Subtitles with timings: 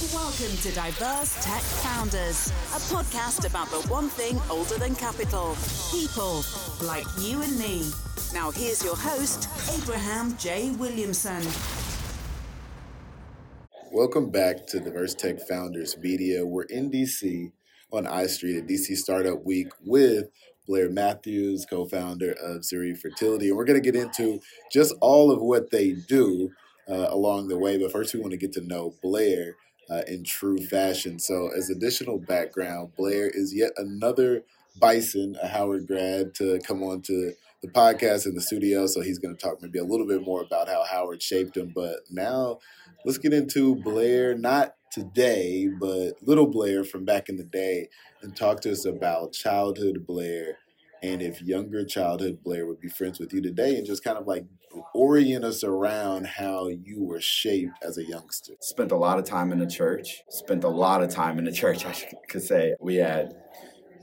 [0.00, 5.56] Welcome to Diverse Tech Founders, a podcast about the one thing older than capital
[5.90, 6.44] people
[6.82, 7.90] like you and me.
[8.32, 10.70] Now, here's your host, Abraham J.
[10.78, 11.42] Williamson.
[13.90, 16.46] Welcome back to Diverse Tech Founders Media.
[16.46, 17.50] We're in DC
[17.92, 20.28] on I Street at DC Startup Week with
[20.68, 23.48] Blair Matthews, co founder of Zuri Fertility.
[23.48, 24.38] And we're going to get into
[24.70, 26.52] just all of what they do
[26.88, 27.78] uh, along the way.
[27.78, 29.56] But first, we want to get to know Blair
[29.90, 31.18] uh, in true fashion.
[31.18, 34.44] So, as additional background, Blair is yet another
[34.80, 38.86] Bison, a Howard grad, to come on to the podcast in the studio.
[38.86, 41.72] So, he's going to talk maybe a little bit more about how Howard shaped him.
[41.74, 42.58] But now,
[43.04, 47.88] let's get into Blair, not today, but little Blair from back in the day,
[48.22, 50.58] and talk to us about childhood Blair
[51.02, 54.26] and if younger childhood Blair would be friends with you today and just kind of
[54.26, 54.44] like
[54.94, 58.54] orient us around how you were shaped as a youngster.
[58.60, 60.22] Spent a lot of time in the church.
[60.28, 61.94] Spent a lot of time in the church, I
[62.28, 62.74] could say.
[62.80, 63.34] We had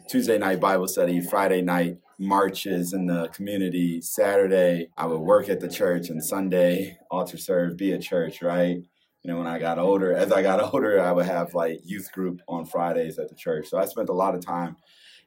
[0.10, 5.60] Tuesday night Bible study, Friday night marches in the community, Saturday I would work at
[5.60, 8.78] the church, and Sunday altar serve, be at church, right?
[9.24, 12.12] You know, when I got older, as I got older, I would have like youth
[12.12, 13.68] group on Fridays at the church.
[13.68, 14.78] So I spent a lot of time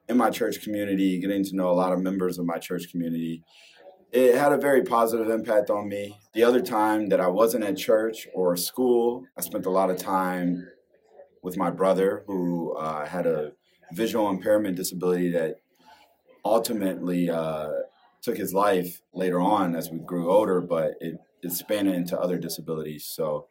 [0.08, 3.42] in my church community, getting to know a lot of members of my church community.
[4.10, 6.18] It had a very positive impact on me.
[6.32, 9.98] The other time that I wasn't at church or school, I spent a lot of
[9.98, 10.66] time
[11.42, 13.52] with my brother who uh, had a
[13.92, 15.56] visual impairment disability that
[16.44, 17.68] ultimately uh,
[18.22, 22.38] took his life later on as we grew older, but it, it spanned into other
[22.38, 23.04] disabilities.
[23.04, 23.48] So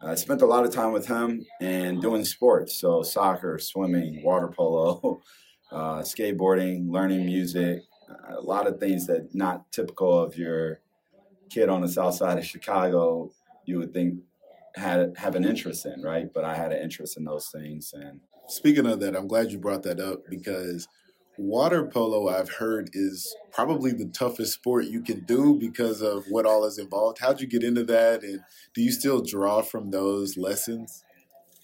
[0.00, 2.80] I spent a lot of time with him and doing sports.
[2.80, 5.20] So soccer, swimming, water polo,
[5.72, 7.82] uh, skateboarding, learning music,
[8.28, 10.80] a lot of things that not typical of your
[11.48, 13.30] kid on the south side of Chicago
[13.64, 14.20] you would think
[14.74, 16.32] had have an interest in, right?
[16.32, 17.92] But I had an interest in those things.
[17.94, 20.88] And speaking of that, I'm glad you brought that up because
[21.38, 26.46] water polo I've heard is probably the toughest sport you can do because of what
[26.46, 27.18] all is involved.
[27.20, 28.40] How'd you get into that, and
[28.74, 31.04] do you still draw from those lessons?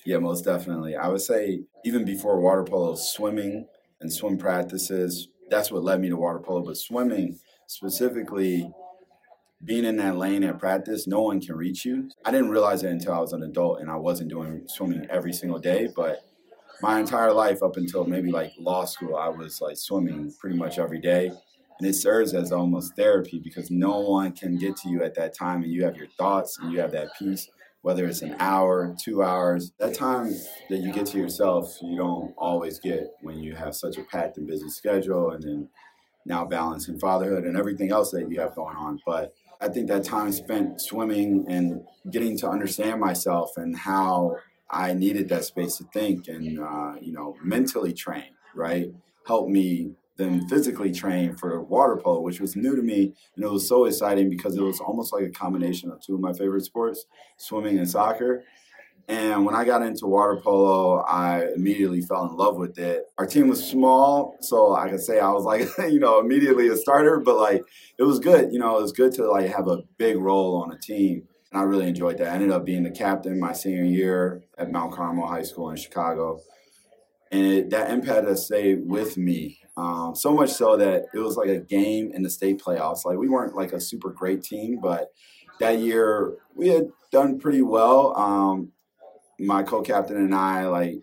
[0.04, 0.96] Yeah, most definitely.
[0.96, 3.66] I would say even before water polo, swimming
[4.00, 5.28] and swim practices.
[5.50, 6.62] That's what led me to water polo.
[6.62, 8.70] But swimming specifically,
[9.64, 12.10] being in that lane at practice, no one can reach you.
[12.24, 15.32] I didn't realize it until I was an adult and I wasn't doing swimming every
[15.32, 15.88] single day.
[15.94, 16.20] But
[16.80, 20.78] my entire life up until maybe like law school, I was like swimming pretty much
[20.78, 21.26] every day.
[21.80, 25.34] And it serves as almost therapy because no one can get to you at that
[25.34, 27.48] time and you have your thoughts and you have that peace
[27.82, 30.34] whether it's an hour, two hours, that time
[30.68, 34.36] that you get to yourself, you don't always get when you have such a packed
[34.36, 35.68] and busy schedule and then
[36.26, 39.00] now balancing fatherhood and everything else that you have going on.
[39.06, 44.36] But I think that time spent swimming and getting to understand myself and how
[44.70, 48.92] I needed that space to think and, uh, you know, mentally train, right?
[49.26, 50.50] Helped me then mm.
[50.50, 53.14] physically train for water polo, which was new to me.
[53.36, 56.20] And it was so exciting because it was almost like a combination of two of
[56.20, 57.06] my favorite sports,
[57.38, 58.44] swimming and soccer.
[59.08, 63.04] And when I got into water polo, I immediately fell in love with it.
[63.16, 66.76] Our team was small, so I could say I was like, you know, immediately a
[66.76, 67.62] starter, but like
[67.96, 68.52] it was good.
[68.52, 71.22] You know, it was good to like have a big role on a team.
[71.50, 72.28] And I really enjoyed that.
[72.28, 75.76] I ended up being the captain my senior year at Mount Carmel High School in
[75.76, 76.40] Chicago.
[77.30, 81.36] And it, that impact has stayed with me um, so much so that it was
[81.36, 83.04] like a game in the state playoffs.
[83.04, 85.12] Like we weren't like a super great team, but
[85.60, 88.16] that year we had done pretty well.
[88.16, 88.72] Um,
[89.38, 90.96] my co-captain and I, like,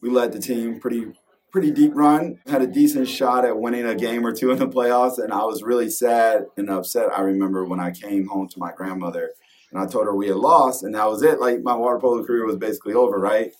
[0.00, 1.06] we led the team pretty
[1.50, 2.38] pretty deep run.
[2.46, 5.44] Had a decent shot at winning a game or two in the playoffs, and I
[5.44, 7.08] was really sad and upset.
[7.12, 9.30] I remember when I came home to my grandmother
[9.72, 11.40] and I told her we had lost, and that was it.
[11.40, 13.50] Like my water polo career was basically over, right?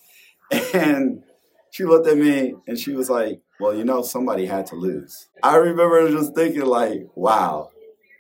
[0.73, 1.25] And
[1.71, 5.29] she looked at me and she was like, well, you know, somebody had to lose.
[5.43, 7.71] I remember just thinking, like, wow,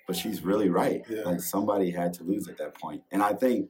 [0.06, 1.02] but she's really right.
[1.08, 1.22] Yeah.
[1.22, 3.02] Like, somebody had to lose at that point.
[3.12, 3.68] And I think,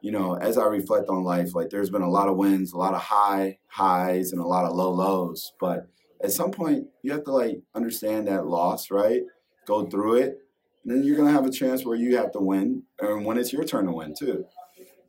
[0.00, 2.78] you know, as I reflect on life, like, there's been a lot of wins, a
[2.78, 5.52] lot of high highs, and a lot of low lows.
[5.60, 5.88] But
[6.24, 9.20] at some point, you have to, like, understand that loss, right?
[9.66, 10.38] Go through it.
[10.84, 13.36] And then you're going to have a chance where you have to win, and when
[13.36, 14.46] it's your turn to win, too.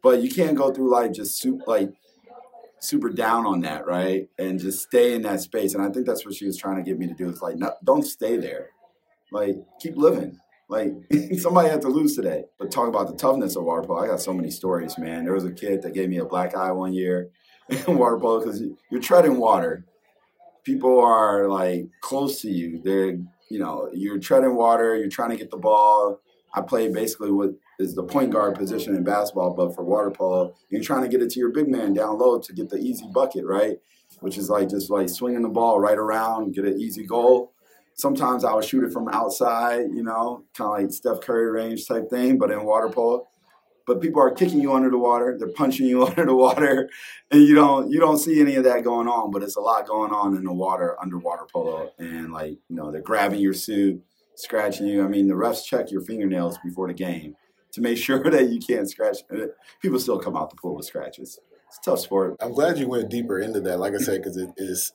[0.03, 1.93] But you can't go through life just soup, like
[2.81, 4.27] super down on that, right?
[4.37, 5.73] And just stay in that space.
[5.75, 7.29] And I think that's what she was trying to get me to do.
[7.29, 8.69] It's like, no, don't stay there.
[9.31, 10.37] Like, keep living.
[10.67, 10.93] Like,
[11.37, 12.43] somebody had to lose today.
[12.59, 14.03] But talk about the toughness of water polo.
[14.03, 15.23] I got so many stories, man.
[15.23, 17.29] There was a kid that gave me a black eye one year
[17.69, 19.85] in water polo because you're treading water.
[20.63, 22.81] People are like close to you.
[22.83, 23.17] They're,
[23.49, 24.95] you know, you're treading water.
[24.95, 26.19] You're trying to get the ball.
[26.53, 27.51] I played basically what
[27.81, 31.21] is the point guard position in basketball, but for water polo, you're trying to get
[31.21, 33.77] it to your big man down low to get the easy bucket, right?
[34.19, 37.53] Which is like just like swinging the ball right around, get an easy goal.
[37.95, 41.87] Sometimes I would shoot it from outside, you know, kind of like Steph Curry range
[41.87, 43.27] type thing, but in water polo.
[43.87, 46.89] But people are kicking you under the water, they're punching you under the water,
[47.31, 49.31] and you don't you don't see any of that going on.
[49.31, 52.91] But it's a lot going on in the water underwater polo, and like you know
[52.91, 54.01] they're grabbing your suit,
[54.35, 55.03] scratching you.
[55.03, 57.35] I mean, the refs check your fingernails before the game
[57.73, 59.17] to make sure that you can't scratch.
[59.81, 61.39] People still come out the pool with scratches.
[61.67, 62.35] It's a tough sport.
[62.41, 63.79] I'm glad you went deeper into that.
[63.79, 64.93] Like I said, because it is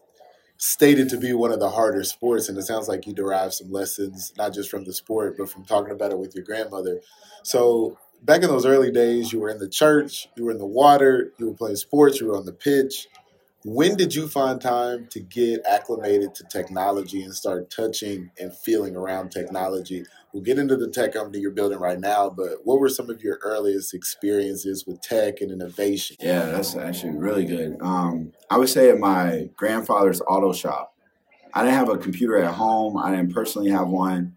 [0.59, 3.71] stated to be one of the harder sports, and it sounds like you derived some
[3.71, 7.01] lessons not just from the sport, but from talking about it with your grandmother.
[7.43, 10.67] So back in those early days, you were in the church, you were in the
[10.67, 13.07] water, you were playing sports, you were on the pitch.
[13.65, 18.95] When did you find time to get acclimated to technology and start touching and feeling
[18.95, 20.05] around technology?
[20.37, 23.23] We'll get into the tech company you're building right now, but what were some of
[23.23, 26.19] your earliest experiences with tech and innovation?
[26.21, 27.79] Yeah, that's actually really good.
[27.81, 30.95] Um, I would say at my grandfather's auto shop,
[31.55, 32.99] I didn't have a computer at home.
[32.99, 34.35] I didn't personally have one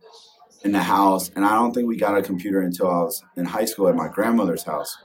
[0.63, 3.43] in the house, and I don't think we got a computer until I was in
[3.43, 4.97] high school at my grandmother's house.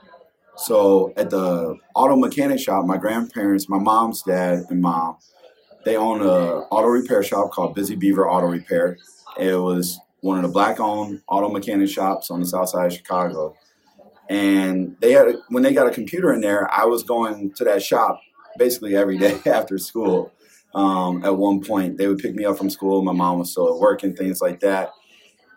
[0.55, 5.17] So at the auto mechanic shop, my grandparents, my mom's dad and mom,
[5.83, 8.97] they own a auto repair shop called Busy Beaver Auto Repair.
[9.37, 13.55] It was one of the black-owned auto mechanic shops on the south side of Chicago.
[14.27, 17.83] And they had when they got a computer in there, I was going to that
[17.83, 18.19] shop
[18.57, 20.31] basically every day after school.
[20.73, 23.03] Um, at one point, they would pick me up from school.
[23.03, 24.91] My mom was still at work and things like that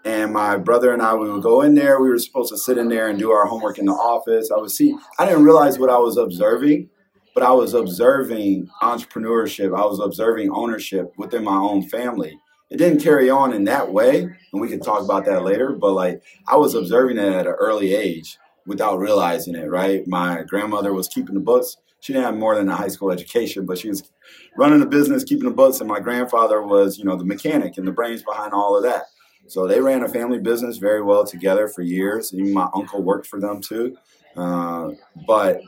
[0.05, 2.01] and my brother and I we would go in there.
[2.01, 4.51] We were supposed to sit in there and do our homework in the office.
[4.51, 4.97] I would see.
[5.19, 6.89] I didn't realize what I was observing,
[7.35, 9.77] but I was observing entrepreneurship.
[9.77, 12.39] I was observing ownership within my own family.
[12.71, 15.73] It didn't carry on in that way, and we could talk about that later.
[15.73, 19.71] But like I was observing it at an early age without realizing it.
[19.71, 21.77] Right, my grandmother was keeping the books.
[22.01, 24.03] She didn't have more than a high school education, but she was
[24.57, 25.81] running the business, keeping the books.
[25.81, 29.07] And my grandfather was, you know, the mechanic and the brains behind all of that.
[29.49, 32.33] So they ran a family business very well together for years.
[32.35, 33.97] Even my uncle worked for them too.
[34.37, 34.91] Uh,
[35.27, 35.61] but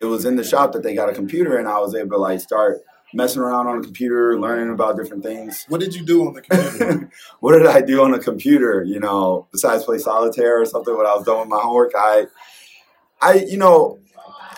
[0.00, 2.16] it was in the shop that they got a computer, and I was able to
[2.16, 2.78] like start
[3.12, 5.64] messing around on the computer, learning about different things.
[5.68, 7.10] What did you do on the computer?
[7.40, 8.84] what did I do on the computer?
[8.84, 12.26] You know, besides play solitaire or something when I was done with my homework, I,
[13.20, 13.98] I, you know,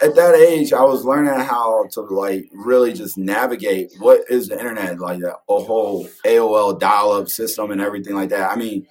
[0.03, 4.59] at that age, I was learning how to like really just navigate what is the
[4.59, 8.51] internet, like a whole AOL dial-up system and everything like that.
[8.51, 8.87] I mean,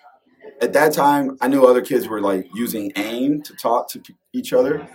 [0.61, 4.53] at that time, I knew other kids were like using AIM to talk to each
[4.53, 4.87] other.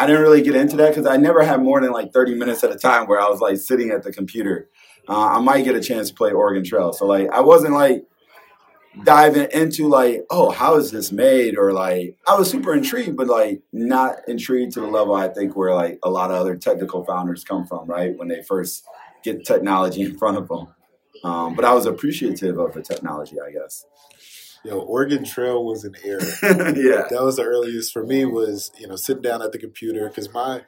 [0.00, 2.64] I didn't really get into that because I never had more than like 30 minutes
[2.64, 4.70] at a time where I was like sitting at the computer.
[5.06, 6.94] Uh, I might get a chance to play Oregon Trail.
[6.94, 8.06] So like I wasn't like
[9.04, 11.58] diving into like, oh, how is this made?
[11.58, 15.54] Or like, I was super intrigued, but like not intrigued to the level I think
[15.54, 18.16] where like a lot of other technical founders come from, right?
[18.16, 18.84] When they first
[19.22, 20.68] get technology in front of them.
[21.24, 23.84] Um, but I was appreciative of the technology, I guess.
[24.62, 26.20] Yo, Oregon Trail was an era.
[26.42, 28.26] yeah, that was the earliest for me.
[28.26, 30.62] Was you know sitting down at the computer because my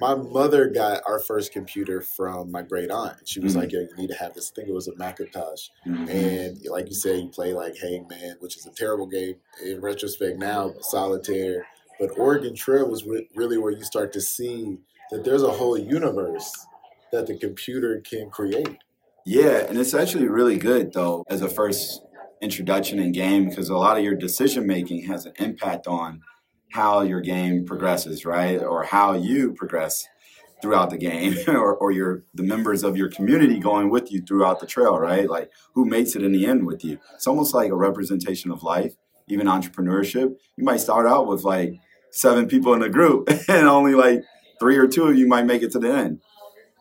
[0.00, 3.16] my mother got our first computer from my great aunt.
[3.26, 3.60] She was mm-hmm.
[3.60, 6.08] like, "Yo, you need to have this." I think it was a Macintosh, mm-hmm.
[6.08, 10.38] and like you said, you play like Hangman, which is a terrible game in retrospect
[10.38, 10.72] now.
[10.80, 11.66] Solitaire,
[12.00, 14.78] but Oregon Trail was re- really where you start to see
[15.10, 16.66] that there's a whole universe
[17.12, 18.78] that the computer can create.
[19.26, 22.02] Yeah, and it's actually really good though as a first
[22.40, 26.20] introduction in game because a lot of your decision making has an impact on
[26.72, 28.60] how your game progresses, right?
[28.60, 30.04] Or how you progress
[30.60, 34.60] throughout the game or, or your the members of your community going with you throughout
[34.60, 35.28] the trail, right?
[35.28, 36.98] Like who makes it in the end with you.
[37.14, 38.94] It's almost like a representation of life,
[39.28, 40.34] even entrepreneurship.
[40.56, 41.74] You might start out with like
[42.10, 44.22] seven people in a group and only like
[44.58, 46.20] three or two of you might make it to the end.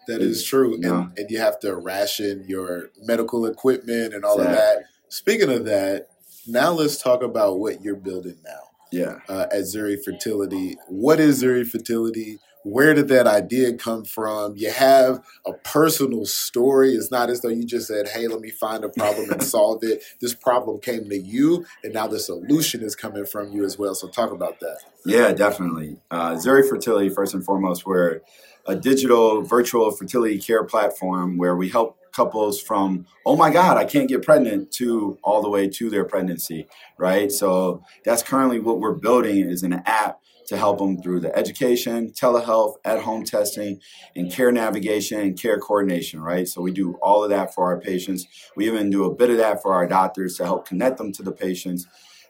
[0.08, 0.78] That is true.
[0.82, 1.02] Yeah.
[1.02, 4.54] And, and you have to ration your medical equipment and all exactly.
[4.54, 4.86] of that.
[5.14, 6.08] Speaking of that,
[6.48, 9.20] now let's talk about what you're building now yeah.
[9.30, 10.76] Uh, at Zuri Fertility.
[10.88, 12.40] What is Zuri Fertility?
[12.64, 14.56] Where did that idea come from?
[14.58, 16.94] You have a personal story.
[16.94, 19.84] It's not as though you just said, hey, let me find a problem and solve
[19.84, 20.04] it.
[20.20, 23.94] This problem came to you, and now the solution is coming from you as well.
[23.94, 24.80] So, talk about that.
[25.06, 25.98] Yeah, definitely.
[26.10, 28.22] Uh, Zuri Fertility, first and foremost, we're
[28.66, 33.86] a digital virtual fertility care platform where we help couples from oh my god i
[33.86, 36.68] can't get pregnant to all the way to their pregnancy
[36.98, 37.32] right?
[37.32, 42.12] So that's currently what we're building is an app to help them through the education
[42.12, 43.80] telehealth at home testing
[44.16, 46.48] and care navigation and care coordination right?
[46.48, 48.28] So we do all of that for our patients.
[48.56, 51.24] We even do a bit of that for our doctors to help connect them to
[51.24, 51.88] the patients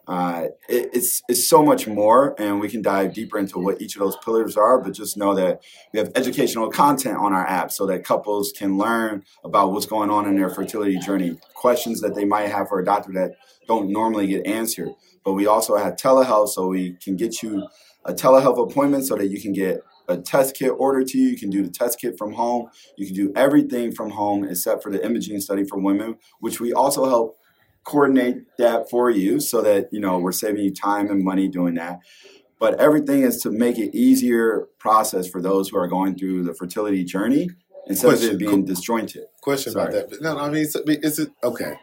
[0.08, 3.96] uh, it, it's it's so much more, and we can dive deeper into what each
[3.96, 4.82] of those pillars are.
[4.82, 5.62] But just know that
[5.94, 10.10] we have educational content on our app, so that couples can learn about what's going
[10.10, 13.36] on in their fertility journey, questions that they might have for a doctor that
[13.68, 14.90] don't normally get answered.
[15.24, 17.68] But we also have telehealth, so we can get you
[18.06, 21.30] a telehealth appointment so that you can get a test kit ordered to you.
[21.30, 22.70] You can do the test kit from home.
[22.98, 26.74] You can do everything from home except for the imaging study for women, which we
[26.74, 27.38] also help
[27.84, 31.76] coordinate that for you so that you know we're saving you time and money doing
[31.76, 32.00] that.
[32.60, 36.54] But everything is to make it easier process for those who are going through the
[36.54, 37.50] fertility journey
[37.88, 39.24] instead question, of it being disjointed.
[39.42, 39.98] Question Sorry.
[39.98, 40.22] about that.
[40.22, 41.76] No i mean is it okay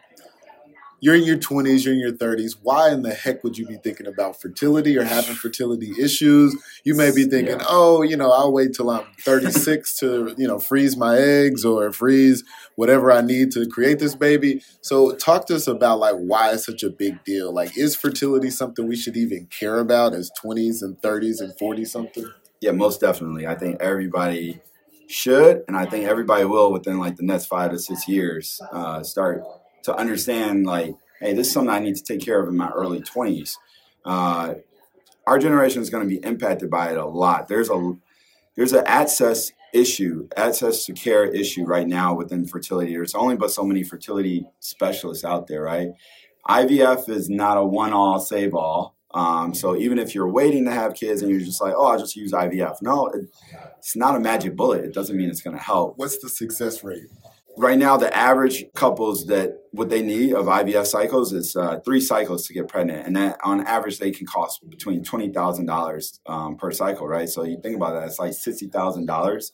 [1.01, 2.57] you're in your 20s, you're in your 30s.
[2.61, 6.55] Why in the heck would you be thinking about fertility or having fertility issues?
[6.83, 7.65] You may be thinking, yeah.
[7.67, 11.91] oh, you know, I'll wait till I'm 36 to, you know, freeze my eggs or
[11.91, 12.43] freeze
[12.75, 14.61] whatever I need to create this baby.
[14.81, 17.51] So talk to us about like why it's such a big deal.
[17.51, 21.83] Like, is fertility something we should even care about as 20s and 30s and 40
[21.83, 22.27] something?
[22.61, 23.47] Yeah, most definitely.
[23.47, 24.61] I think everybody
[25.07, 29.01] should, and I think everybody will within like the next five to six years uh,
[29.01, 29.43] start
[29.83, 32.69] to understand like, hey, this is something I need to take care of in my
[32.69, 33.55] early 20s.
[34.05, 34.55] Uh,
[35.27, 37.47] our generation is going to be impacted by it a lot.
[37.47, 37.93] There's a
[38.55, 42.93] there's an access issue, access to care issue right now within fertility.
[42.93, 45.89] There's only but so many fertility specialists out there, right?
[46.49, 48.95] IVF is not a one all save all.
[49.13, 51.99] Um, so even if you're waiting to have kids and you're just like, oh, I'll
[51.99, 52.81] just use IVF.
[52.81, 53.29] No, it,
[53.77, 54.85] it's not a magic bullet.
[54.85, 55.97] It doesn't mean it's going to help.
[55.97, 57.07] What's the success rate?
[57.57, 62.01] Right now the average couples that what they need of IVF cycles is uh, three
[62.01, 65.75] cycles to get pregnant, and that on average they can cost between twenty thousand um,
[65.75, 66.19] dollars
[66.57, 67.29] per cycle, right?
[67.29, 69.53] So you think about that, it's like sixty thousand dollars,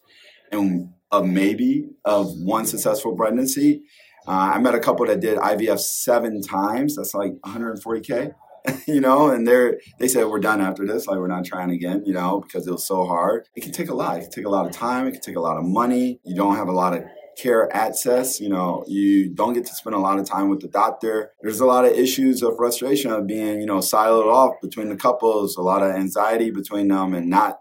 [0.52, 3.84] and a maybe of one successful pregnancy.
[4.28, 6.96] Uh, I met a couple that did IVF seven times.
[6.96, 8.32] That's like one hundred forty k.
[8.88, 12.04] you know, and they're they said we're done after this, like we're not trying again,
[12.06, 13.48] you know, because it was so hard.
[13.56, 14.18] It can take a lot.
[14.18, 15.08] It can take a lot of time.
[15.08, 16.20] It can take a lot of money.
[16.26, 17.04] You don't have a lot of
[17.38, 18.40] care access.
[18.40, 21.32] You know, you don't get to spend a lot of time with the doctor.
[21.42, 24.98] There's a lot of issues of frustration of being, you know, siloed off between the
[24.98, 27.60] couples, a lot of anxiety between them and not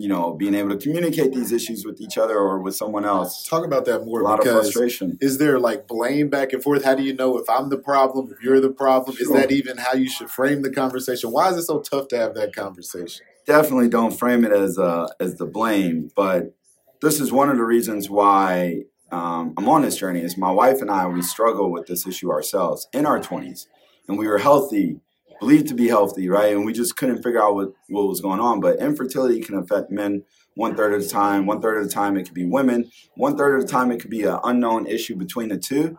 [0.00, 3.44] you know, being able to communicate these issues with each other or with someone else.
[3.44, 4.20] Talk about that more.
[4.20, 5.18] A lot of frustration.
[5.20, 6.84] Is there like blame back and forth?
[6.84, 9.16] How do you know if I'm the problem, if you're the problem?
[9.16, 9.26] Sure.
[9.26, 11.32] Is that even how you should frame the conversation?
[11.32, 13.26] Why is it so tough to have that conversation?
[13.44, 16.54] Definitely don't frame it as uh, as the blame, but
[17.00, 20.80] this is one of the reasons why um, I'm on this journey is my wife
[20.80, 23.66] and I, we struggle with this issue ourselves in our 20s.
[24.06, 25.00] And we were healthy,
[25.40, 26.54] believed to be healthy, right?
[26.54, 28.60] And we just couldn't figure out what, what was going on.
[28.60, 30.24] But infertility can affect men
[30.54, 33.36] one third of the time, one third of the time it could be women, one
[33.36, 35.96] third of the time it could be an unknown issue between the two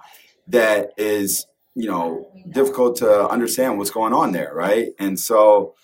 [0.48, 4.90] that is, you know, difficult to understand what's going on there, right?
[5.00, 5.76] And so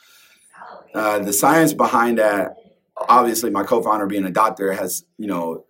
[0.94, 2.55] uh, the science behind that,
[2.98, 5.65] obviously, my co founder being a doctor has, you know,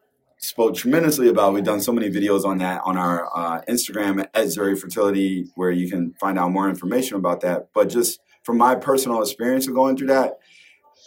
[0.46, 1.54] spoke tremendously about.
[1.54, 5.72] We've done so many videos on that on our uh, Instagram at Zuri Fertility, where
[5.72, 7.70] you can find out more information about that.
[7.74, 10.34] But just from my personal experience of going through that,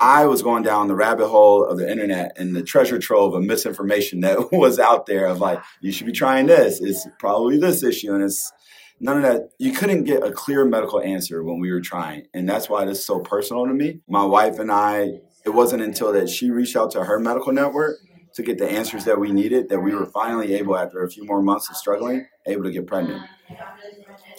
[0.00, 3.42] I was going down the rabbit hole of the internet and the treasure trove of
[3.42, 6.80] misinformation that was out there of like, you should be trying this.
[6.80, 8.14] It's probably this issue.
[8.14, 8.52] And it's
[9.00, 9.50] none of that.
[9.58, 12.26] You couldn't get a clear medical answer when we were trying.
[12.34, 14.00] And that's why this is so personal to me.
[14.08, 17.98] My wife and I, it wasn't until that she reached out to her medical network
[18.38, 21.24] to get the answers that we needed that we were finally able, after a few
[21.26, 23.22] more months of struggling, able to get pregnant.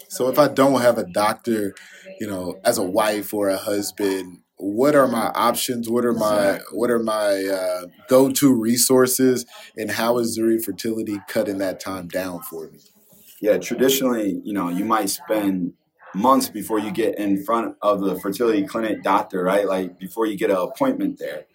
[0.07, 1.75] So if I don't have a doctor,
[2.19, 5.89] you know, as a wife or a husband, what are my options?
[5.89, 9.45] What are my what are my uh, go to resources?
[9.77, 12.79] And how is Zuri Fertility cutting that time down for me?
[13.41, 15.73] Yeah, traditionally, you know, you might spend
[16.15, 19.67] months before you get in front of the fertility clinic doctor, right?
[19.67, 21.45] Like before you get an appointment there.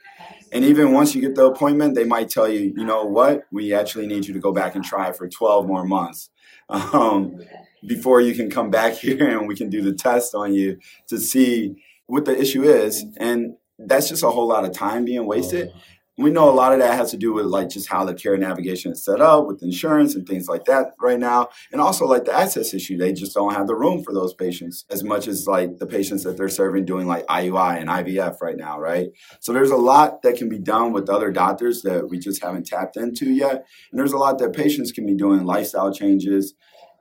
[0.54, 3.74] And even once you get the appointment, they might tell you, you know what, we
[3.74, 6.30] actually need you to go back and try for 12 more months
[6.68, 7.40] um,
[7.84, 11.18] before you can come back here and we can do the test on you to
[11.18, 11.74] see
[12.06, 13.04] what the issue is.
[13.16, 15.72] And that's just a whole lot of time being wasted
[16.16, 18.36] we know a lot of that has to do with like just how the care
[18.36, 22.24] navigation is set up with insurance and things like that right now and also like
[22.24, 25.46] the access issue they just don't have the room for those patients as much as
[25.46, 29.08] like the patients that they're serving doing like iui and ivf right now right
[29.40, 32.66] so there's a lot that can be done with other doctors that we just haven't
[32.66, 36.54] tapped into yet and there's a lot that patients can be doing lifestyle changes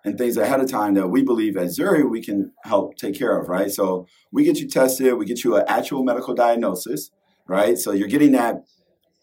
[0.06, 3.38] and things ahead of time that we believe at Zuri we can help take care
[3.38, 3.72] of, right?
[3.72, 7.12] So we get you tested, we get you an actual medical diagnosis,
[7.48, 7.78] right?
[7.78, 8.64] So you're getting that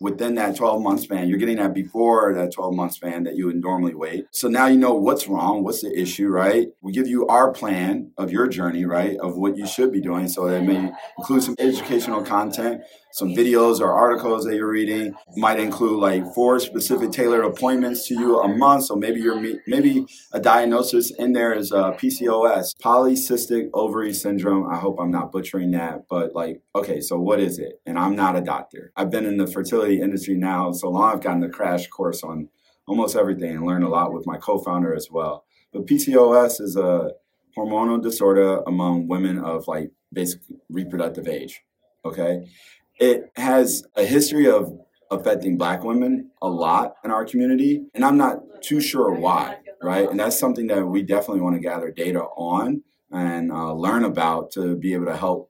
[0.00, 1.28] within that 12 month span.
[1.28, 4.26] You're getting that before that 12 month span that you would normally wait.
[4.33, 6.69] So now you know what's wrong, what's the issue, right?
[6.80, 10.28] We give you our plan of your journey, right, of what you should be doing.
[10.28, 15.14] So that may include some educational content, some videos or articles that you're reading.
[15.37, 18.85] Might include like four specific tailored appointments to you a month.
[18.85, 24.71] So maybe you're maybe a diagnosis in there is uh, PCOS, polycystic ovary syndrome.
[24.71, 27.80] I hope I'm not butchering that, but like, okay, so what is it?
[27.85, 28.92] And I'm not a doctor.
[28.97, 31.12] I've been in the fertility industry now so long.
[31.12, 32.49] I've gotten the crash course on
[32.87, 35.44] almost everything and learned a lot with my co-founder as well.
[35.73, 37.12] But PCOS is a
[37.56, 41.62] hormonal disorder among women of like basic reproductive age.
[42.04, 42.49] Okay.
[42.99, 44.78] It has a history of
[45.11, 47.85] affecting black women a lot in our community.
[47.94, 50.09] And I'm not too sure why, right?
[50.09, 54.52] And that's something that we definitely want to gather data on and uh, learn about
[54.52, 55.50] to be able to help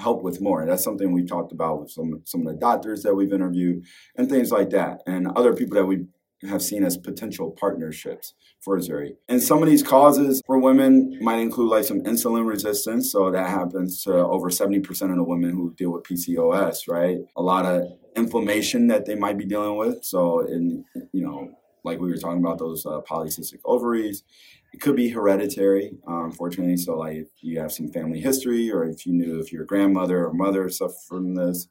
[0.00, 0.66] help with more.
[0.66, 3.84] That's something we've talked about with some some of the doctors that we've interviewed
[4.16, 6.06] and things like that, and other people that we
[6.48, 9.10] have seen as potential partnerships for Zuri.
[9.28, 13.12] And some of these causes for women might include like some insulin resistance.
[13.12, 17.18] So that happens to over 70% of the women who deal with PCOS, right?
[17.36, 20.04] A lot of inflammation that they might be dealing with.
[20.04, 21.50] So, in, you know,
[21.84, 24.24] like we were talking about those uh, polycystic ovaries,
[24.72, 26.76] it could be hereditary, um, unfortunately.
[26.76, 30.26] So, like if you have some family history, or if you knew if your grandmother
[30.26, 31.68] or mother suffered from this,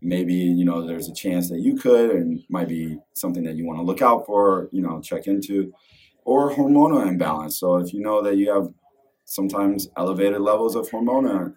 [0.00, 3.66] maybe you know there's a chance that you could, and might be something that you
[3.66, 5.72] want to look out for, you know, check into,
[6.24, 7.58] or hormonal imbalance.
[7.58, 8.68] So, if you know that you have
[9.24, 11.52] sometimes elevated levels of hormonal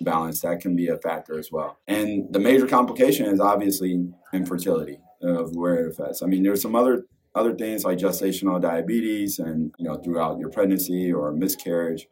[0.00, 1.78] imbalance, that can be a factor as well.
[1.86, 6.20] And the major complication is obviously infertility of where it affects.
[6.20, 10.50] I mean, there's some other other things like gestational diabetes and you know throughout your
[10.50, 12.06] pregnancy or miscarriage.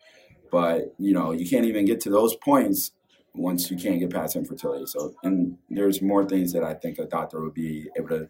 [0.51, 2.93] But you know you can't even get to those points
[3.35, 4.87] once you can't get past infertility.
[4.87, 8.29] So and there's more things that i think a doctor would be able to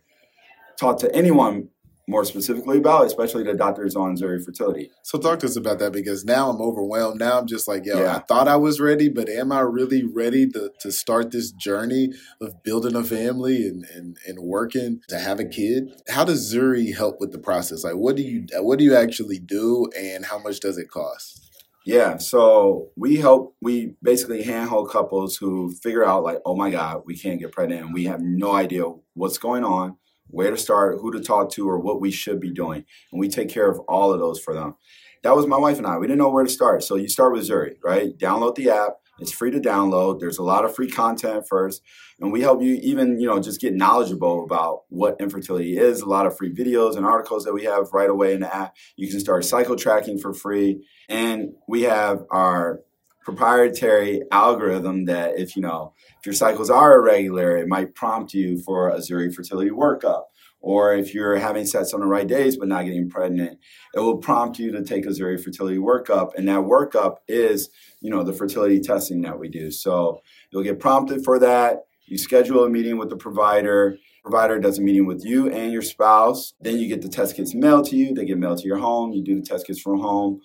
[0.76, 1.68] talk to anyone
[2.10, 4.90] more specifically about, especially the doctors on Zuri fertility.
[5.02, 7.20] So talk to us about that because now I'm overwhelmed.
[7.20, 8.16] Now I'm just like, yo, yeah.
[8.16, 12.10] I thought I was ready, but am I really ready to, to start this journey
[12.40, 15.90] of building a family and, and, and working to have a kid?
[16.08, 17.84] How does Zuri help with the process?
[17.84, 21.46] Like what do you what do you actually do and how much does it cost?
[21.86, 27.02] Yeah, so we help we basically handhold couples who figure out like, oh my God,
[27.06, 29.96] we can't get pregnant and we have no idea what's going on
[30.30, 32.84] where to start, who to talk to, or what we should be doing.
[33.12, 34.76] And we take care of all of those for them.
[35.22, 35.98] That was my wife and I.
[35.98, 36.82] We didn't know where to start.
[36.82, 38.16] So you start with Zuri, right?
[38.16, 38.94] Download the app.
[39.18, 40.18] It's free to download.
[40.18, 41.82] There's a lot of free content first.
[42.20, 46.00] And we help you even, you know, just get knowledgeable about what infertility is.
[46.00, 48.76] A lot of free videos and articles that we have right away in the app.
[48.96, 50.86] You can start cycle tracking for free.
[51.08, 52.80] And we have our
[53.22, 58.60] proprietary algorithm that if you know if your cycles are irregular, it might prompt you
[58.62, 60.24] for a Zuri fertility workup.
[60.62, 63.58] Or if you're having sex on the right days but not getting pregnant,
[63.94, 66.34] it will prompt you to take a Zuri fertility workup.
[66.36, 69.70] And that workup is, you know, the fertility testing that we do.
[69.70, 71.84] So you'll get prompted for that.
[72.06, 73.96] You schedule a meeting with the provider.
[74.22, 76.52] Provider does a meeting with you and your spouse.
[76.60, 78.12] Then you get the test kits mailed to you.
[78.12, 79.12] They get mailed to your home.
[79.12, 80.40] You do the test kits from home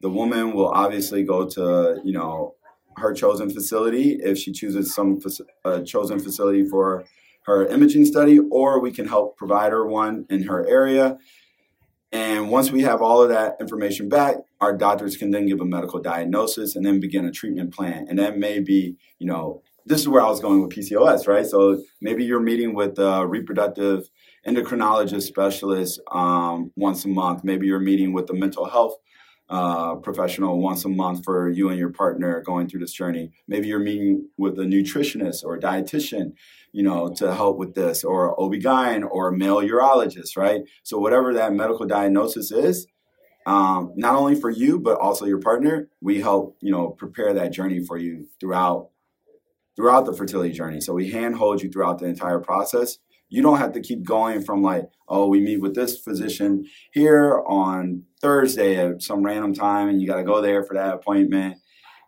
[0.00, 2.54] the woman will obviously go to you know
[2.96, 5.20] her chosen facility if she chooses some
[5.64, 7.04] uh, chosen facility for
[7.44, 11.16] her imaging study, or we can help provide her one in her area.
[12.12, 15.64] And once we have all of that information back, our doctors can then give a
[15.64, 18.06] medical diagnosis and then begin a treatment plan.
[18.08, 21.46] And that may be, you know, this is where I was going with PCOS, right?
[21.46, 24.10] So maybe you're meeting with a reproductive
[24.46, 27.44] endocrinologist specialist um, once a month.
[27.44, 28.96] Maybe you're meeting with a mental health
[29.50, 33.32] uh, professional once a month for you and your partner going through this journey.
[33.48, 36.34] Maybe you're meeting with a nutritionist or a dietitian,
[36.72, 40.60] you know, to help with this, or OB-GYN or a male urologist, right?
[40.84, 42.86] So whatever that medical diagnosis is,
[43.44, 47.52] um, not only for you but also your partner, we help you know prepare that
[47.52, 48.90] journey for you throughout
[49.74, 50.80] throughout the fertility journey.
[50.80, 52.98] So we handhold you throughout the entire process
[53.30, 57.42] you don't have to keep going from like, oh, we meet with this physician here
[57.46, 61.56] on Thursday at some random time, and you got to go there for that appointment.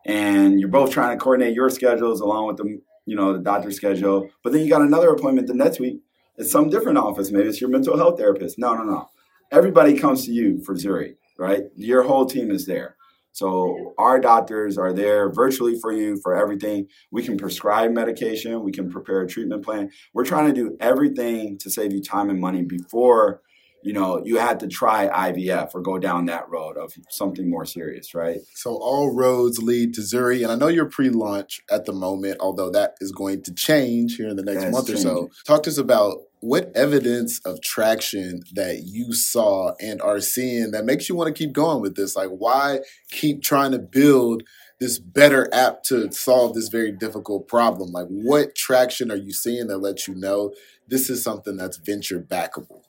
[0.04, 3.76] And you're both trying to coordinate your schedules along with the, you know, the doctor's
[3.76, 4.28] schedule.
[4.42, 6.00] But then you got another appointment the next week
[6.38, 7.30] at some different office.
[7.30, 8.58] Maybe it's your mental health therapist.
[8.58, 9.08] No, no, no.
[9.52, 11.62] Everybody comes to you for Zuri, right?
[11.76, 12.96] Your whole team is there.
[13.32, 16.88] So our doctors are there virtually for you for everything.
[17.10, 19.90] We can prescribe medication, we can prepare a treatment plan.
[20.12, 23.40] We're trying to do everything to save you time and money before
[23.82, 27.64] you know, you had to try IVF or go down that road of something more
[27.64, 28.38] serious, right?
[28.54, 32.70] So all roads lead to Zuri, and I know you're pre-launch at the moment, although
[32.70, 35.30] that is going to change here in the next That's month or so.
[35.46, 40.84] Talk to us about what evidence of traction that you saw and are seeing that
[40.84, 42.16] makes you want to keep going with this.
[42.16, 44.42] Like, why keep trying to build
[44.80, 47.92] this better app to solve this very difficult problem?
[47.92, 50.52] Like, what traction are you seeing that lets you know
[50.88, 52.82] this is something that's venture backable?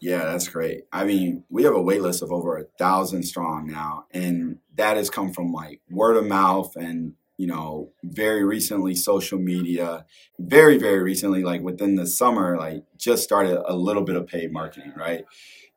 [0.00, 0.84] Yeah, that's great.
[0.90, 4.96] I mean, we have a wait list of over a thousand strong now, and that
[4.96, 10.04] has come from like word of mouth and you know, very recently social media,
[10.40, 14.52] very, very recently, like within the summer, like just started a little bit of paid
[14.52, 15.24] marketing, right?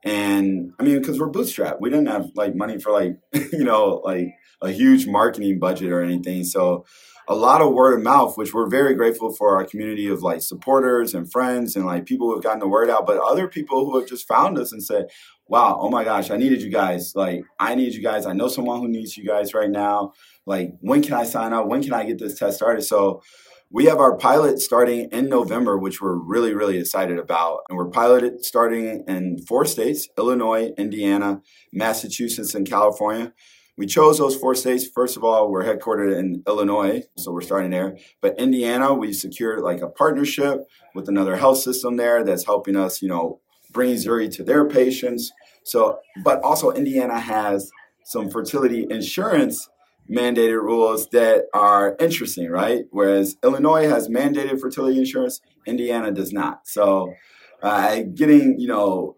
[0.03, 3.17] And I mean, because we're bootstrapped, we didn't have like money for like,
[3.53, 6.43] you know, like a huge marketing budget or anything.
[6.43, 6.83] So
[7.27, 10.41] a lot of word of mouth, which we're very grateful for our community of like
[10.41, 13.85] supporters and friends and like people who have gotten the word out, but other people
[13.85, 15.05] who have just found us and said,
[15.47, 17.13] wow, oh my gosh, I needed you guys.
[17.15, 18.25] Like, I need you guys.
[18.25, 20.13] I know someone who needs you guys right now.
[20.45, 21.67] Like, when can I sign up?
[21.67, 22.81] When can I get this test started?
[22.81, 23.21] So,
[23.73, 27.61] we have our pilot starting in November, which we're really, really excited about.
[27.69, 33.31] And we're piloted starting in four states Illinois, Indiana, Massachusetts, and California.
[33.77, 34.85] We chose those four states.
[34.93, 37.97] First of all, we're headquartered in Illinois, so we're starting there.
[38.21, 40.59] But Indiana, we secured like a partnership
[40.93, 43.39] with another health system there that's helping us, you know,
[43.71, 45.31] bring Zuri to their patients.
[45.63, 47.71] So, but also Indiana has
[48.03, 49.69] some fertility insurance
[50.09, 52.85] mandated rules that are interesting, right?
[52.91, 56.67] Whereas Illinois has mandated fertility insurance, Indiana does not.
[56.67, 57.13] So,
[57.61, 59.15] uh, getting you know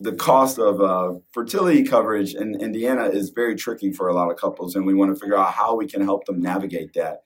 [0.00, 4.36] the cost of uh, fertility coverage in Indiana is very tricky for a lot of
[4.36, 7.22] couples, and we want to figure out how we can help them navigate that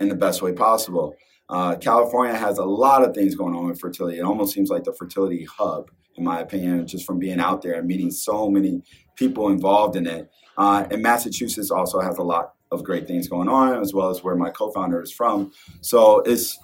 [0.00, 1.14] in the best way possible.
[1.48, 4.18] Uh, California has a lot of things going on with fertility.
[4.18, 7.74] It almost seems like the fertility hub, in my opinion, just from being out there
[7.74, 8.82] and meeting so many
[9.16, 10.30] people involved in it.
[10.56, 14.22] Uh, and Massachusetts also has a lot of great things going on, as well as
[14.22, 15.52] where my co-founder is from.
[15.80, 16.58] So it's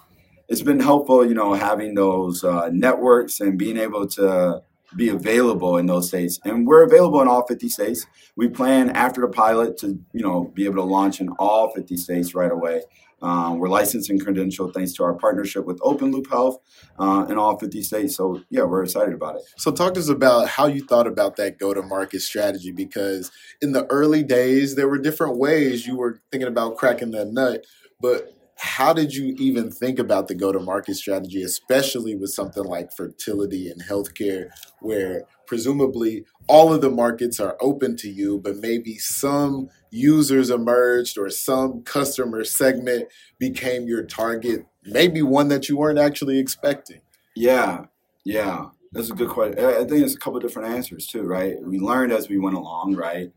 [0.47, 4.61] it's been helpful, you know, having those uh, networks and being able to
[4.95, 6.39] be available in those states.
[6.43, 8.05] And we're available in all 50 states.
[8.35, 11.97] We plan after the pilot to, you know, be able to launch in all 50
[11.97, 12.81] states right away.
[13.21, 16.57] Um, we're licensed and credentialed thanks to our partnership with Open Loop Health
[16.97, 18.15] uh, in all 50 states.
[18.15, 19.43] So, yeah, we're excited about it.
[19.57, 23.31] So, talk to us about how you thought about that go to market strategy because
[23.61, 27.65] in the early days, there were different ways you were thinking about cracking that nut.
[27.99, 32.63] But how did you even think about the go to market strategy, especially with something
[32.63, 34.49] like fertility and healthcare,
[34.81, 41.17] where presumably all of the markets are open to you, but maybe some users emerged
[41.17, 43.07] or some customer segment
[43.39, 47.01] became your target, maybe one that you weren't actually expecting?
[47.35, 47.85] Yeah,
[48.23, 48.67] yeah.
[48.91, 49.57] That's a good question.
[49.57, 51.55] I think there's a couple different answers too, right?
[51.63, 53.31] We learned as we went along, right?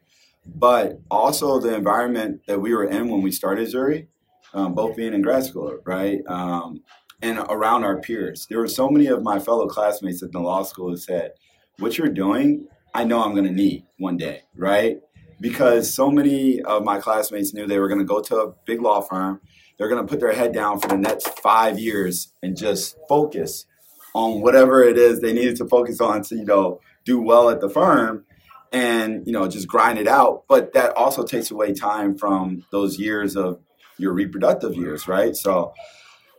[0.45, 4.09] But also the environment that we were in when we started Zuri,
[4.55, 6.21] um, both being in grad school, right?
[6.27, 6.83] Um,
[7.21, 8.47] and around our peers.
[8.49, 11.33] There were so many of my fellow classmates at the law school who said,
[11.79, 14.99] What you're doing, I know I'm going to need one day, right?
[15.41, 18.81] Because so many of my classmates knew they were going to go to a big
[18.81, 19.41] law firm,
[19.77, 23.67] they're going to put their head down for the next five years and just focus
[24.15, 27.61] on whatever it is they needed to focus on to, you know, do well at
[27.61, 28.25] the firm
[28.73, 30.45] and, you know, just grind it out.
[30.49, 33.59] But that also takes away time from those years of
[33.99, 35.37] your reproductive years, right?
[35.37, 35.73] So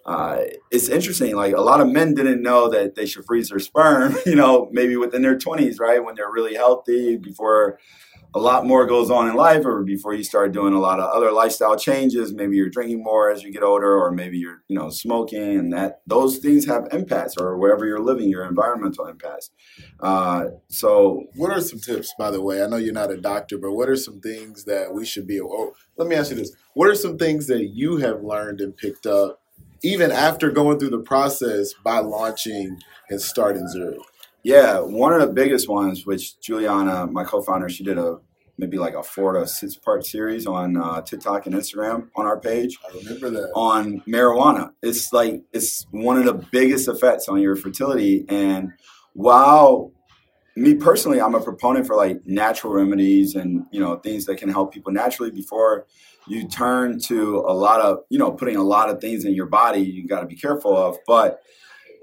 [0.06, 0.42] uh,
[0.72, 1.36] it's interesting.
[1.36, 4.70] Like a lot of men didn't know that they should freeze their sperm, you know,
[4.72, 6.04] maybe within their 20s, right?
[6.04, 7.80] When they're really healthy before
[8.36, 11.10] a lot more goes on in life or before you start doing a lot of
[11.12, 14.78] other lifestyle changes maybe you're drinking more as you get older or maybe you're you
[14.78, 19.50] know smoking and that those things have impacts or wherever you're living your environmental impacts
[20.02, 22.64] uh, so What are some tips, by the way?
[22.64, 25.40] I know you're not a doctor, but what are some things that we should be?
[25.40, 28.76] Or let me ask you this: What are some things that you have learned and
[28.76, 29.42] picked up,
[29.84, 33.98] even after going through the process by launching and starting Zuri
[34.46, 38.20] yeah one of the biggest ones which juliana my co-founder she did a
[38.58, 42.40] maybe like a four to six part series on uh, tiktok and instagram on our
[42.40, 43.52] page I remember that.
[43.56, 44.72] on marijuana.
[44.82, 48.26] It's like it's one of the biggest effects on your fertility.
[48.30, 48.72] And
[49.14, 49.92] while
[50.56, 54.50] me personally, I'm a proponent for like natural remedies and you know things that can
[54.50, 55.86] help people naturally before
[56.28, 59.46] you turn to a lot of you know putting a lot of things in your
[59.46, 61.42] body you got to be careful of but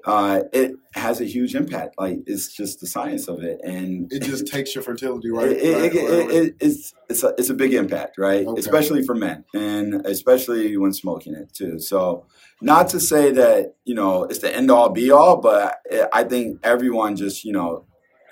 [0.04, 4.22] uh, it has a huge impact like it's just the science of it and It
[4.22, 5.50] just takes your fertility right.
[5.52, 6.30] it, it, right, it, right, right.
[6.34, 8.46] it- it's it's a, it's a big impact, right?
[8.46, 8.58] Okay.
[8.58, 11.78] Especially for men, and especially when smoking it too.
[11.78, 12.26] So,
[12.62, 16.24] not to say that you know it's the end all be all, but I I
[16.24, 17.84] think everyone just you know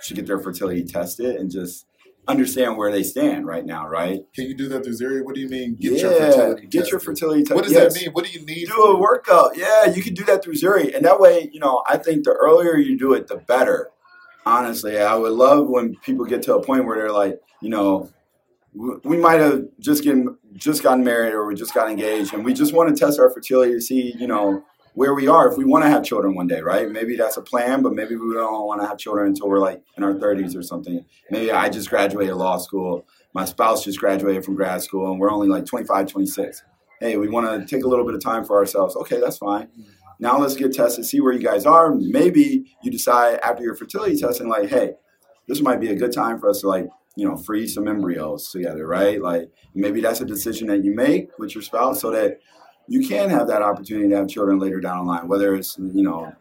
[0.02, 1.86] should get their fertility tested and just
[2.28, 4.20] understand where they stand right now, right?
[4.34, 5.24] Can you do that through Zuri?
[5.24, 5.74] What do you mean?
[5.74, 6.90] Get yeah, your fertility get tested?
[6.90, 7.54] your fertility test.
[7.54, 7.94] What does yes.
[7.94, 8.12] that mean?
[8.12, 8.66] What do you need?
[8.68, 9.56] Do a workup.
[9.56, 12.32] Yeah, you can do that through Zuri, and that way, you know, I think the
[12.32, 13.90] earlier you do it, the better.
[14.46, 18.10] Honestly, I would love when people get to a point where they're like, you know,
[18.72, 22.54] we might have just getting just gotten married or we just got engaged, and we
[22.54, 25.64] just want to test our fertility to see, you know, where we are if we
[25.64, 26.90] want to have children one day, right?
[26.90, 29.82] Maybe that's a plan, but maybe we don't want to have children until we're like
[29.96, 31.04] in our 30s or something.
[31.30, 35.30] Maybe I just graduated law school, my spouse just graduated from grad school, and we're
[35.30, 36.62] only like 25, 26.
[37.00, 38.96] Hey, we want to take a little bit of time for ourselves.
[38.96, 39.68] Okay, that's fine.
[40.18, 41.94] Now let's get tested, see where you guys are.
[41.94, 44.92] Maybe you decide after your fertility testing, like, hey,
[45.48, 48.50] this might be a good time for us to like, you know, freeze some embryos
[48.50, 49.20] together, right?
[49.20, 52.38] Like maybe that's a decision that you make with your spouse so that
[52.90, 56.02] you can have that opportunity to have children later down the line, whether it's, you
[56.02, 56.34] know,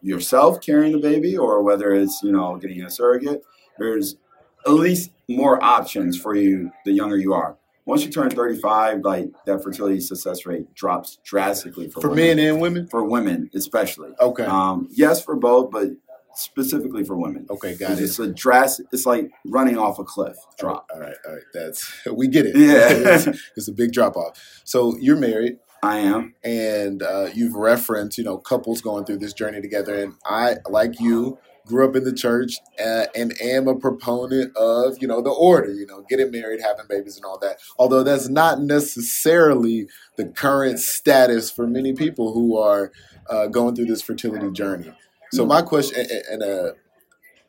[0.00, 3.42] yourself carrying the baby or whether it's, you know, getting a surrogate.
[3.76, 4.16] There's
[4.64, 7.56] at least more options for you the younger you are.
[7.86, 12.36] Once you turn 35, like that fertility success rate drops drastically for, for women.
[12.36, 12.86] men and women.
[12.86, 14.10] For women, especially.
[14.20, 14.44] Okay.
[14.44, 15.88] Um, yes, for both, but
[16.36, 17.46] specifically for women.
[17.50, 18.00] Okay, got it.
[18.00, 18.86] It's a drastic.
[18.92, 20.88] It's like running off a cliff drop.
[20.94, 21.42] All right, all right.
[21.52, 22.56] That's we get it.
[22.56, 23.14] Yeah.
[23.14, 24.38] it's, it's a big drop off.
[24.64, 26.34] So you're married, I am.
[26.42, 29.94] and uh, you've referenced, you know, couples going through this journey together.
[30.02, 34.96] And I, like you, grew up in the church uh, and am a proponent of,
[35.00, 37.58] you know, the order, you know, getting married, having babies, and all that.
[37.78, 42.92] Although that's not necessarily the current status for many people who are
[43.28, 44.92] uh, going through this fertility journey.
[45.32, 46.74] So my question, and a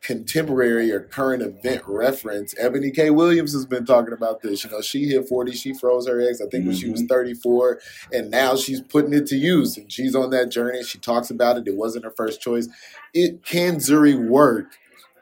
[0.02, 3.10] contemporary or current event reference, Eboni K.
[3.10, 4.64] Williams has been talking about this.
[4.64, 7.80] You know, she hit 40, she froze her eggs, I think when she was 34,
[8.12, 10.82] and now she's putting it to use and she's on that journey.
[10.82, 11.66] She talks about it.
[11.66, 12.68] It wasn't her first choice.
[13.12, 14.76] It can Zuri work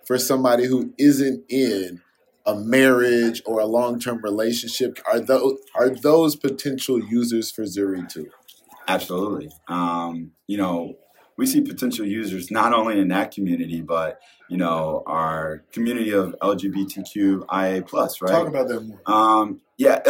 [0.07, 2.01] for somebody who isn't in
[2.47, 4.99] a marriage or a long-term relationship?
[5.07, 8.31] Are those are those potential users for Zuri too?
[8.89, 9.51] Absolutely.
[9.69, 10.95] Um, you know,
[11.37, 16.35] we see potential users not only in that community, but you know, our community of
[16.41, 18.31] LGBTQIA plus, right?
[18.31, 19.01] Talk about that more.
[19.07, 20.01] Um, yeah,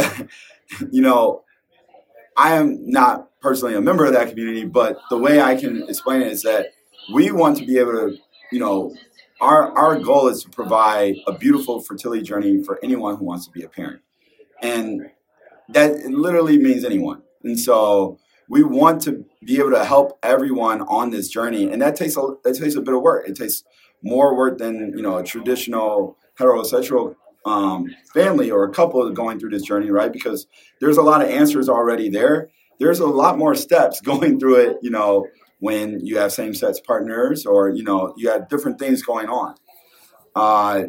[0.91, 1.43] you know,
[2.37, 6.23] I am not personally a member of that community, but the way I can explain
[6.23, 6.73] it is that
[7.13, 8.17] we want to be able to,
[8.53, 8.95] you know,
[9.41, 13.53] our our goal is to provide a beautiful fertility journey for anyone who wants to
[13.53, 14.01] be a parent,
[14.63, 15.11] and
[15.69, 17.23] that literally means anyone.
[17.43, 21.97] And so we want to be able to help everyone on this journey, and that
[21.97, 23.29] takes a that takes a bit of work.
[23.29, 23.63] It takes
[24.03, 27.15] more work than you know a traditional heterosexual
[27.47, 30.13] um, family or a couple going through this journey, right?
[30.13, 30.47] Because
[30.81, 32.51] there's a lot of answers already there.
[32.79, 35.27] There's a lot more steps going through it, you know,
[35.61, 39.55] when you have same-sex partners or you know you have different things going on.
[40.35, 40.89] Uh,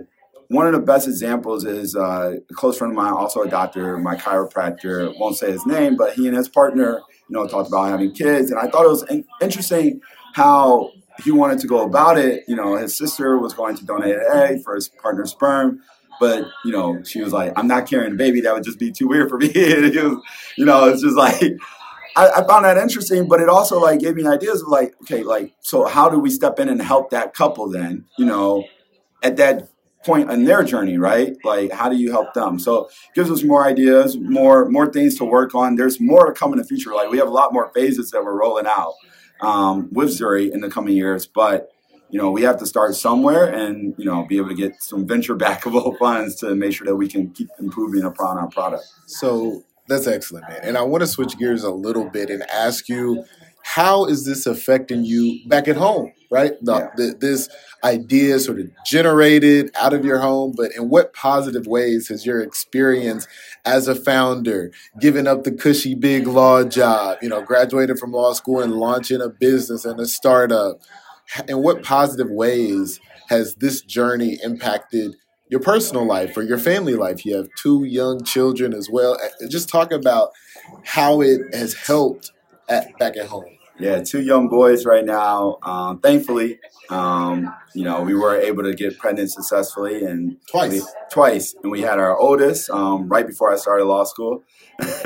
[0.49, 3.97] one of the best examples is uh, a close friend of mine, also a doctor,
[3.97, 5.13] my chiropractor.
[5.19, 8.51] Won't say his name, but he and his partner, you know, talked about having kids,
[8.51, 10.01] and I thought it was in- interesting
[10.33, 10.91] how
[11.23, 12.43] he wanted to go about it.
[12.47, 15.81] You know, his sister was going to donate an egg for his partner's sperm,
[16.19, 18.41] but you know, she was like, "I'm not carrying a baby.
[18.41, 20.23] That would just be too weird for me." was,
[20.57, 21.57] you know, it's just like.
[22.15, 25.21] I, I found that interesting, but it also like gave me ideas of like, okay,
[25.21, 28.05] like, so how do we step in and help that couple then?
[28.17, 28.63] You know,
[29.21, 29.69] at that
[30.07, 31.35] point in their journey, right?
[31.43, 32.57] Like, how do you help them?
[32.57, 35.75] So gives us more ideas, more more things to work on.
[35.75, 36.93] There's more to come in the future.
[36.93, 38.93] Like, we have a lot more phases that we're rolling out
[39.41, 41.69] um, with Zuri in the coming years, but
[42.09, 45.05] you know, we have to start somewhere and you know be able to get some
[45.05, 48.85] venture backable funds to make sure that we can keep improving upon our product.
[49.05, 50.59] So that's excellent, man.
[50.63, 53.23] And I want to switch gears a little bit and ask you,
[53.63, 56.13] how is this affecting you back at home?
[56.29, 56.89] Right, the, Yeah.
[56.97, 57.47] the, this
[57.85, 62.41] idea sort of generated out of your home, but in what positive ways has your
[62.41, 63.27] experience
[63.65, 68.33] as a founder, giving up the cushy big law job, you know, graduating from law
[68.33, 70.81] school and launching a business and a startup?
[71.47, 75.15] In what positive ways has this journey impacted
[75.49, 77.25] your personal life or your family life.
[77.25, 79.17] You have two young children as well.
[79.49, 80.31] Just talk about
[80.83, 82.31] how it has helped
[82.69, 83.56] at, back at home.
[83.79, 85.57] Yeah, two young boys right now.
[85.61, 86.59] Um, thankfully,
[86.89, 90.71] um, you know, we were able to get pregnant successfully and Twice.
[90.71, 94.43] we- twice, and we had our oldest um, right before I started law school.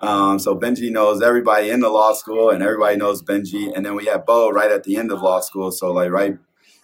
[0.00, 3.72] um, so Benji knows everybody in the law school, and everybody knows Benji.
[3.74, 5.70] And then we had Bo right at the end of law school.
[5.72, 6.36] So like right,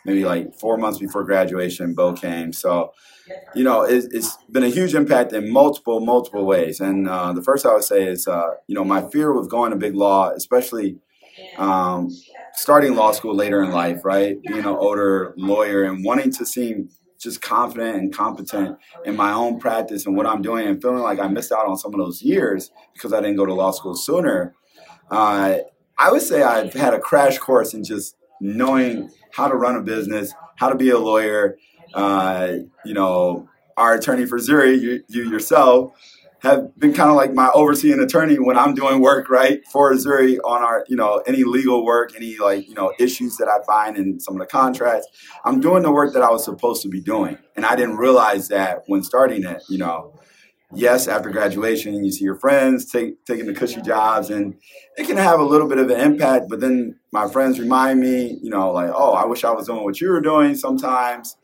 [0.05, 2.53] maybe like four months before graduation, Bo came.
[2.53, 2.93] So
[3.55, 6.81] you know, it's, it's been a huge impact in multiple, multiple ways.
[6.81, 9.71] And uh, the first I would say is, uh, you know, my fear with going
[9.73, 10.99] to big law, especially
[11.57, 12.11] um,
[12.55, 14.37] starting law school later in life, right?
[14.43, 19.59] Being an older lawyer and wanting to seem just confident and competent in my own
[19.59, 22.23] practice and what I'm doing, and feeling like I missed out on some of those
[22.23, 24.55] years because I didn't go to law school sooner.
[25.11, 25.59] Uh,
[25.99, 29.83] I would say I've had a crash course in just knowing how to run a
[29.83, 31.59] business, how to be a lawyer.
[31.95, 32.53] Uh,
[32.85, 35.93] you know, our attorney for Zuri, you, you yourself,
[36.47, 40.39] have been kind of like my overseeing attorney when I'm doing work, right, for Zuri
[40.45, 43.97] on our, you know, any legal work, any like, you know, issues that I find
[43.97, 45.07] in some of the contracts.
[45.45, 47.37] I'm doing the work that I was supposed to be doing.
[47.57, 50.13] And I didn't realize that when starting it, you know.
[50.75, 54.57] Yes, after graduation, you see your friends take, taking the cushy jobs, and
[54.99, 56.47] it can have a little bit of an impact.
[56.51, 59.85] But then my friends remind me, you know, like, oh, I wish I was doing
[59.85, 61.37] what you were doing sometimes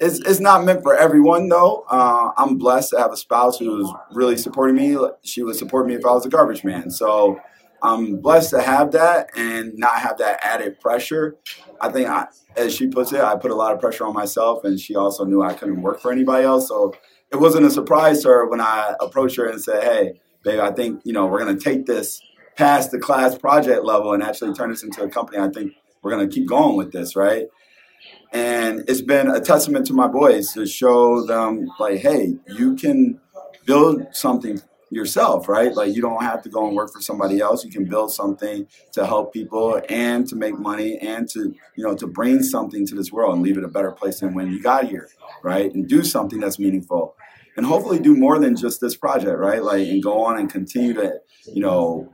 [0.00, 1.84] it's, it's not meant for everyone though.
[1.88, 4.96] Uh, I'm blessed to have a spouse who's really supporting me.
[5.22, 6.90] She would support me if I was a garbage man.
[6.90, 7.40] So
[7.82, 11.36] I'm blessed to have that and not have that added pressure.
[11.80, 14.64] I think, I, as she puts it, I put a lot of pressure on myself,
[14.64, 16.68] and she also knew I couldn't work for anybody else.
[16.68, 16.94] So
[17.30, 20.72] it wasn't a surprise to her when I approached her and said, "Hey, babe, I
[20.72, 22.20] think you know we're to take this
[22.56, 25.38] past the class project level and actually turn this into a company.
[25.38, 27.46] I think we're to keep going with this, right?"
[28.32, 33.20] And it's been a testament to my boys to show them like hey you can
[33.66, 34.60] build something
[34.90, 35.74] yourself right?
[35.74, 37.64] Like you don't have to go and work for somebody else.
[37.64, 41.94] You can build something to help people and to make money and to you know
[41.94, 44.62] to bring something to this world and leave it a better place than when you
[44.62, 45.08] got here
[45.42, 45.72] right?
[45.72, 47.14] And do something that's meaningful.
[47.56, 49.62] And hopefully do more than just this project right?
[49.62, 51.20] Like and go on and continue to
[51.52, 52.12] you know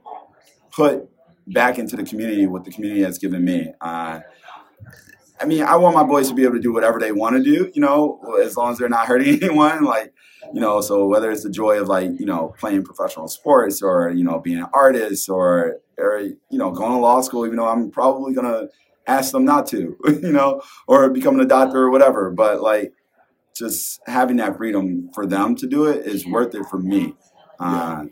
[0.71, 1.09] put
[1.47, 3.73] back into the community what the community has given me.
[3.81, 4.21] Uh,
[5.45, 7.43] I mean, I want my boys to be able to do whatever they want to
[7.43, 9.85] do, you know, as long as they're not hurting anyone.
[9.85, 10.15] Like,
[10.55, 14.09] you know, so whether it's the joy of like, you know, playing professional sports or,
[14.09, 17.69] you know, being an artist or, or you know, going to law school, even though
[17.69, 18.71] I'm probably going to
[19.07, 22.31] ask them not to, you know, or becoming a doctor or whatever.
[22.31, 22.95] But like,
[23.55, 27.15] just having that freedom for them to do it is worth it for me.
[27.61, 28.07] Uh,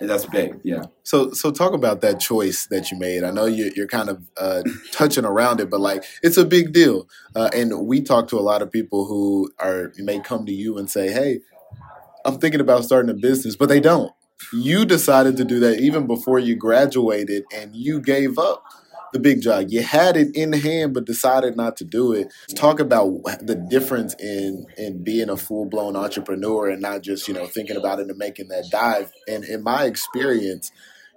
[0.00, 0.84] that's big, yeah.
[1.02, 3.24] So, so talk about that choice that you made.
[3.24, 6.72] I know you're, you're kind of uh, touching around it, but like it's a big
[6.72, 7.08] deal.
[7.34, 10.78] Uh, and we talk to a lot of people who are may come to you
[10.78, 11.40] and say, "Hey,
[12.24, 14.12] I'm thinking about starting a business," but they don't.
[14.52, 18.64] You decided to do that even before you graduated, and you gave up
[19.14, 19.66] the big job.
[19.68, 22.32] You had it in hand, but decided not to do it.
[22.56, 27.32] Talk about the difference in in being a full blown entrepreneur and not just you
[27.32, 29.10] know thinking about it and making that dive.
[29.28, 30.72] And in my experience,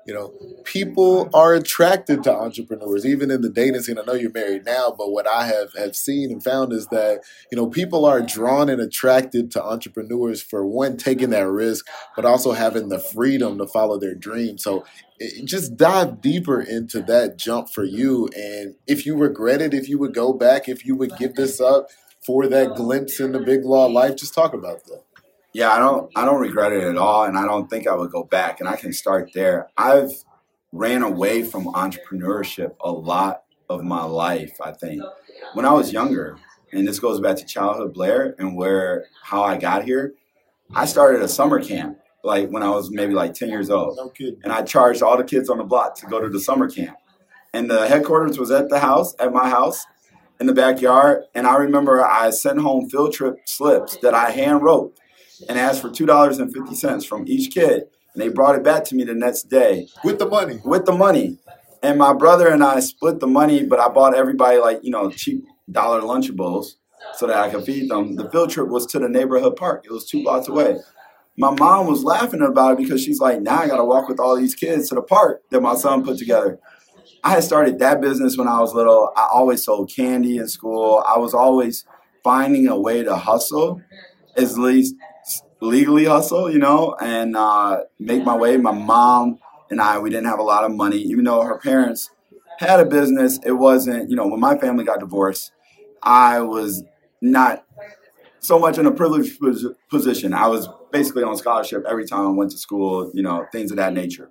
[0.08, 4.00] you know, people are attracted to entrepreneurs, even in the dating scene.
[4.00, 7.24] I know you're married now, but what I have, have seen and found is that,
[7.52, 12.24] you know, people are drawn and attracted to entrepreneurs for one, taking that risk, but
[12.24, 14.58] also having the freedom to follow their dream.
[14.58, 14.86] So
[15.20, 18.30] it, just dive deeper into that jump for you.
[18.34, 21.60] And if you regret it, if you would go back, if you would give this
[21.60, 21.90] up
[22.26, 25.04] for that glimpse in the big law life, just talk about that
[25.58, 28.12] yeah, I don't I don't regret it at all, and I don't think I would
[28.12, 28.60] go back.
[28.60, 29.70] And I can start there.
[29.76, 30.12] I've
[30.72, 34.56] ran away from entrepreneurship a lot of my life.
[34.64, 35.02] I think
[35.56, 36.38] when I was younger,
[36.72, 40.14] and this goes back to childhood Blair and where how I got here.
[40.76, 44.14] I started a summer camp like when I was maybe like ten years old, no
[44.44, 46.98] and I charged all the kids on the block to go to the summer camp.
[47.52, 49.88] And the headquarters was at the house, at my house,
[50.40, 51.24] in the backyard.
[51.34, 54.94] And I remember I sent home field trip slips that I hand wrote
[55.48, 57.84] and asked for $2.50 from each kid.
[58.14, 59.88] And they brought it back to me the next day.
[60.04, 60.60] With the money?
[60.64, 61.38] With the money.
[61.84, 65.12] And my brother and I split the money, but I bought everybody like, you know,
[65.12, 66.76] cheap dollar Lunchables
[67.16, 68.16] so that I could feed them.
[68.16, 69.86] The field trip was to the neighborhood park.
[69.86, 70.78] It was two blocks away.
[71.38, 74.20] My mom was laughing about it because she's like, now I got to walk with
[74.20, 76.60] all these kids to the park that my son put together.
[77.24, 79.12] I had started that business when I was little.
[79.16, 81.04] I always sold candy in school.
[81.08, 81.86] I was always
[82.24, 83.82] finding a way to hustle,
[84.36, 84.96] at least
[85.60, 88.58] legally hustle, you know, and uh, make my way.
[88.58, 89.40] My mom
[89.70, 92.10] and I, we didn't have a lot of money, even though her parents
[92.60, 93.40] had a business.
[93.46, 95.52] It wasn't, you know, when my family got divorced,
[96.02, 96.84] I was
[97.22, 97.66] not
[98.40, 99.40] so much in a privileged
[99.90, 100.34] position.
[100.34, 103.78] I was basically on scholarship every time I went to school, you know, things of
[103.78, 104.30] that nature.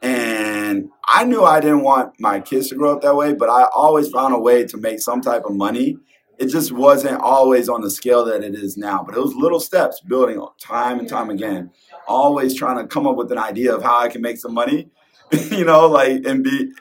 [0.00, 3.66] And I knew I didn't want my kids to grow up that way, but I
[3.74, 5.96] always found a way to make some type of money
[6.38, 9.02] it just wasn't always on the scale that it is now.
[9.02, 11.70] But it was little steps, building time and time again,
[12.08, 14.90] always trying to come up with an idea of how I can make some money,
[15.50, 16.72] you know, like and be.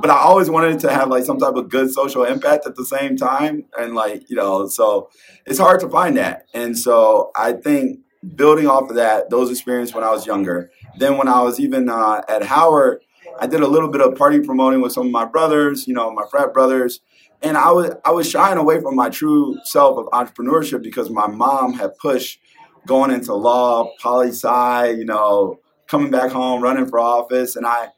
[0.00, 2.84] But I always wanted to have like some type of good social impact at the
[2.84, 5.10] same time, and like you know, so
[5.46, 6.46] it's hard to find that.
[6.54, 8.00] And so I think
[8.36, 11.88] building off of that, those experiences when I was younger, then when I was even
[11.88, 13.02] uh, at Howard,
[13.40, 16.10] I did a little bit of party promoting with some of my brothers, you know,
[16.12, 17.00] my frat brothers.
[17.42, 21.26] And I was I was shying away from my true self of entrepreneurship because my
[21.26, 22.38] mom had pushed
[22.86, 25.58] going into law, poli sci, you know,
[25.88, 27.88] coming back home, running for office, and I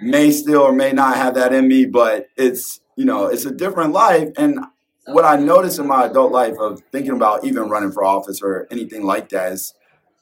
[0.00, 3.50] may still or may not have that in me, but it's you know it's a
[3.50, 4.28] different life.
[4.36, 4.60] And
[5.06, 8.66] what I noticed in my adult life of thinking about even running for office or
[8.70, 9.72] anything like that is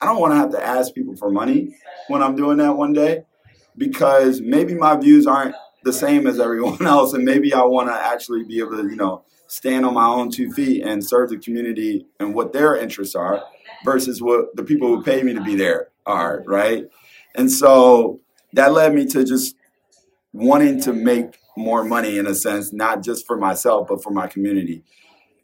[0.01, 1.75] I don't want to have to ask people for money
[2.07, 3.25] when I'm doing that one day
[3.77, 5.55] because maybe my views aren't
[5.85, 8.97] the same as everyone else, and maybe I want to actually be able to you
[8.97, 13.15] know stand on my own two feet and serve the community and what their interests
[13.15, 13.43] are
[13.85, 16.87] versus what the people who pay me to be there are, right?
[17.35, 18.21] And so
[18.55, 19.55] that led me to just
[20.33, 24.27] wanting to make more money in a sense, not just for myself, but for my
[24.27, 24.83] community.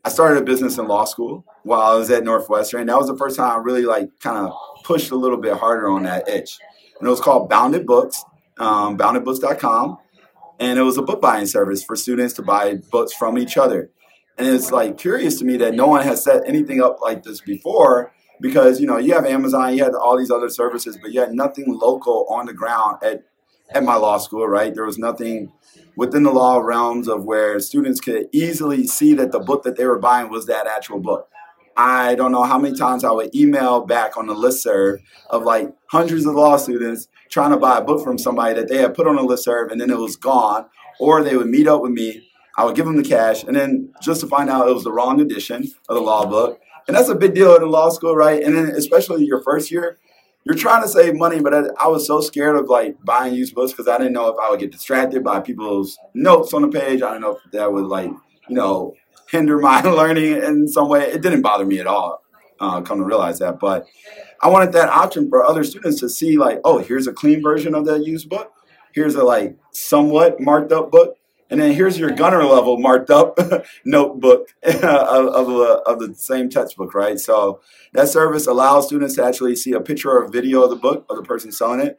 [0.04, 2.86] I started a business in law school while I was at Northwestern.
[2.86, 4.52] That was the first time I really like kind of
[4.82, 6.58] pushed a little bit harder on that itch.
[6.98, 8.24] And it was called Bounded Books,
[8.58, 9.98] um, boundedbooks.com.
[10.60, 13.90] And it was a book buying service for students to buy books from each other.
[14.38, 17.40] And it's like curious to me that no one has set anything up like this
[17.40, 21.20] before because you know you have Amazon, you had all these other services, but you
[21.20, 23.24] had nothing local on the ground at
[23.70, 24.46] at my law school.
[24.46, 25.52] Right, there was nothing
[25.96, 29.86] within the law realms of where students could easily see that the book that they
[29.86, 31.28] were buying was that actual book.
[31.76, 35.00] I don't know how many times I would email back on the list serve
[35.30, 38.78] of like hundreds of law students trying to buy a book from somebody that they
[38.78, 40.66] had put on a list serve and then it was gone,
[41.00, 42.28] or they would meet up with me.
[42.56, 44.92] I would give them the cash, and then just to find out it was the
[44.92, 48.42] wrong edition of the law book, and that's a big deal in law school, right?
[48.42, 49.98] And then especially your first year,
[50.44, 53.54] you're trying to save money, but I, I was so scared of like buying used
[53.54, 56.68] books because I didn't know if I would get distracted by people's notes on the
[56.68, 57.00] page.
[57.00, 58.10] I don't know if that would like
[58.48, 58.94] you know
[59.32, 61.10] hinder my learning in some way.
[61.10, 62.22] It didn't bother me at all.
[62.60, 63.86] Uh, come to realize that, but
[64.40, 67.74] I wanted that option for other students to see like, oh, here's a clean version
[67.74, 68.52] of that used book.
[68.92, 71.16] Here's a like somewhat marked up book
[71.52, 73.38] and then here's your gunner level marked up
[73.84, 77.20] notebook of, of, a, of, the same textbook, right?
[77.20, 77.60] So
[77.92, 81.04] that service allows students to actually see a picture or a video of the book
[81.10, 81.98] of the person selling it.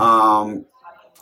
[0.00, 0.66] Um,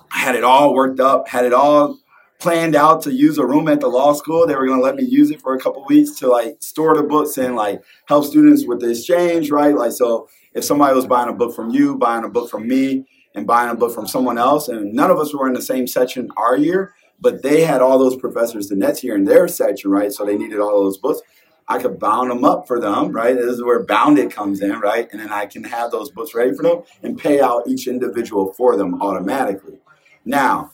[0.08, 1.98] had it all worked up, had it all
[2.38, 4.46] planned out to use a room at the law school.
[4.46, 6.94] They were going to let me use it for a couple weeks to like store
[6.94, 9.74] the books and like help students with the exchange, right?
[9.74, 13.06] Like, so if somebody was buying a book from you, buying a book from me,
[13.34, 15.86] and buying a book from someone else, and none of us were in the same
[15.86, 19.90] section our year, but they had all those professors the next year in their section,
[19.90, 20.10] right?
[20.10, 21.20] So they needed all those books.
[21.68, 23.34] I could bound them up for them, right?
[23.34, 25.08] This is where bounded comes in, right?
[25.10, 28.52] And then I can have those books ready for them and pay out each individual
[28.52, 29.78] for them automatically.
[30.24, 30.70] Now,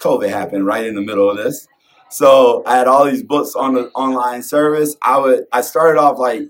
[0.00, 1.68] COVID happened right in the middle of this.
[2.10, 4.96] So I had all these books on the online service.
[5.02, 6.42] I would I started off like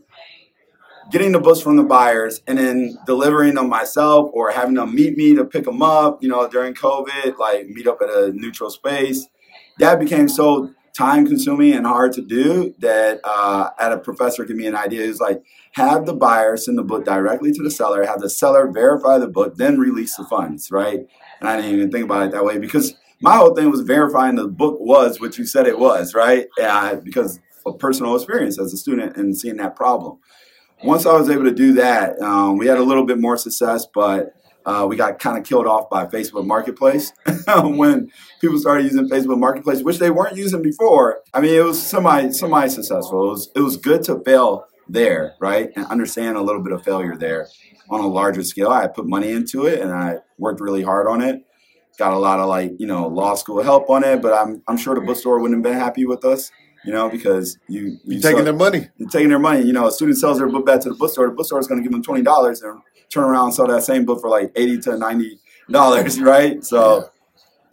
[1.11, 5.17] getting the books from the buyers and then delivering them myself or having them meet
[5.17, 8.71] me to pick them up, you know, during COVID, like meet up at a neutral
[8.71, 9.27] space
[9.79, 14.57] that became so time consuming and hard to do that uh, had a professor give
[14.57, 15.03] me an idea.
[15.03, 15.43] Is like
[15.73, 19.29] have the buyer send the book directly to the seller, have the seller verify the
[19.29, 21.01] book, then release the funds, right?
[21.41, 24.35] And I didn't even think about it that way because my whole thing was verifying
[24.35, 26.47] the book was what you said it was, right?
[27.03, 30.19] Because of personal experience as a student and seeing that problem.
[30.83, 33.87] Once I was able to do that, um, we had a little bit more success,
[33.93, 34.35] but
[34.67, 37.13] uh, we got kind of killed off by Facebook Marketplace
[37.47, 38.11] when
[38.41, 41.21] people started using Facebook Marketplace, which they weren't using before.
[41.33, 43.27] I mean, it was semi semi successful.
[43.27, 46.83] It was it was good to fail there, right, and understand a little bit of
[46.83, 47.49] failure there
[47.91, 48.69] on a larger scale.
[48.69, 51.45] I put money into it and I worked really hard on it.
[51.99, 54.77] Got a lot of like you know law school help on it, but I'm I'm
[54.77, 56.51] sure the bookstore wouldn't have been happy with us
[56.85, 58.89] you know, because you you taking sell, their money.
[58.99, 59.63] You're taking their money.
[59.63, 61.27] You know, a student sells their book back to the bookstore.
[61.29, 63.83] The bookstore is going to give them twenty dollars and turn around and sell that
[63.83, 65.39] same book for like eighty to ninety
[65.71, 66.63] dollars, right?
[66.63, 67.11] So,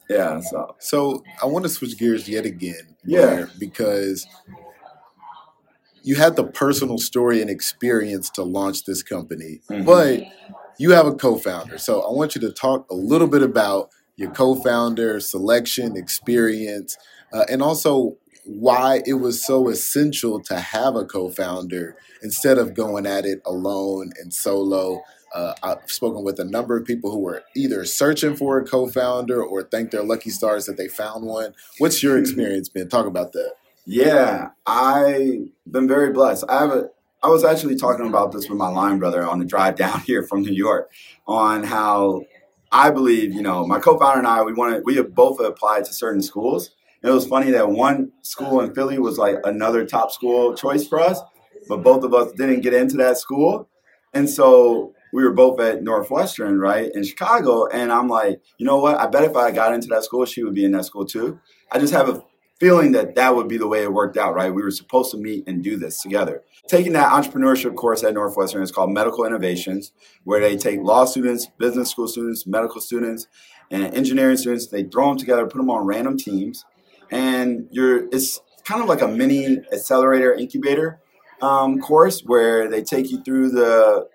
[0.09, 0.35] yeah.
[0.35, 0.39] yeah.
[0.39, 2.95] So, so I want to switch gears yet again.
[3.03, 4.25] Yeah, because
[6.03, 9.83] you had the personal story and experience to launch this company, mm-hmm.
[9.83, 10.23] but
[10.79, 11.77] you have a co-founder.
[11.77, 13.89] So I want you to talk a little bit about
[14.21, 16.97] your co-founder selection experience,
[17.33, 23.05] uh, and also why it was so essential to have a co-founder instead of going
[23.05, 25.01] at it alone and solo.
[25.33, 29.41] Uh, I've spoken with a number of people who were either searching for a co-founder
[29.41, 31.53] or thank their lucky stars that they found one.
[31.77, 32.89] What's your experience been?
[32.89, 33.53] Talk about that.
[33.85, 36.45] Yeah, I've been very blessed.
[36.49, 36.89] I have a.
[37.23, 40.23] I was actually talking about this with my line brother on the drive down here
[40.23, 40.91] from New York,
[41.27, 42.23] on how
[42.71, 45.93] I believe you know my co-founder and I we wanted we have both applied to
[45.93, 46.71] certain schools.
[47.03, 50.99] it was funny that one school in Philly was like another top school choice for
[50.99, 51.19] us,
[51.67, 53.67] but both of us didn't get into that school,
[54.13, 57.67] and so we were both at Northwestern, right, in Chicago.
[57.67, 58.97] And I'm like, you know what?
[58.97, 61.39] I bet if I got into that school, she would be in that school too.
[61.71, 62.23] I just have a
[62.61, 64.53] feeling that that would be the way it worked out, right?
[64.53, 66.43] We were supposed to meet and do this together.
[66.67, 69.91] Taking that entrepreneurship course at Northwestern is called Medical Innovations,
[70.25, 73.27] where they take law students, business school students, medical students,
[73.71, 74.67] and engineering students.
[74.67, 76.63] They throw them together, put them on random teams,
[77.09, 81.01] and you're it's kind of like a mini accelerator incubator
[81.41, 84.07] um, course where they take you through the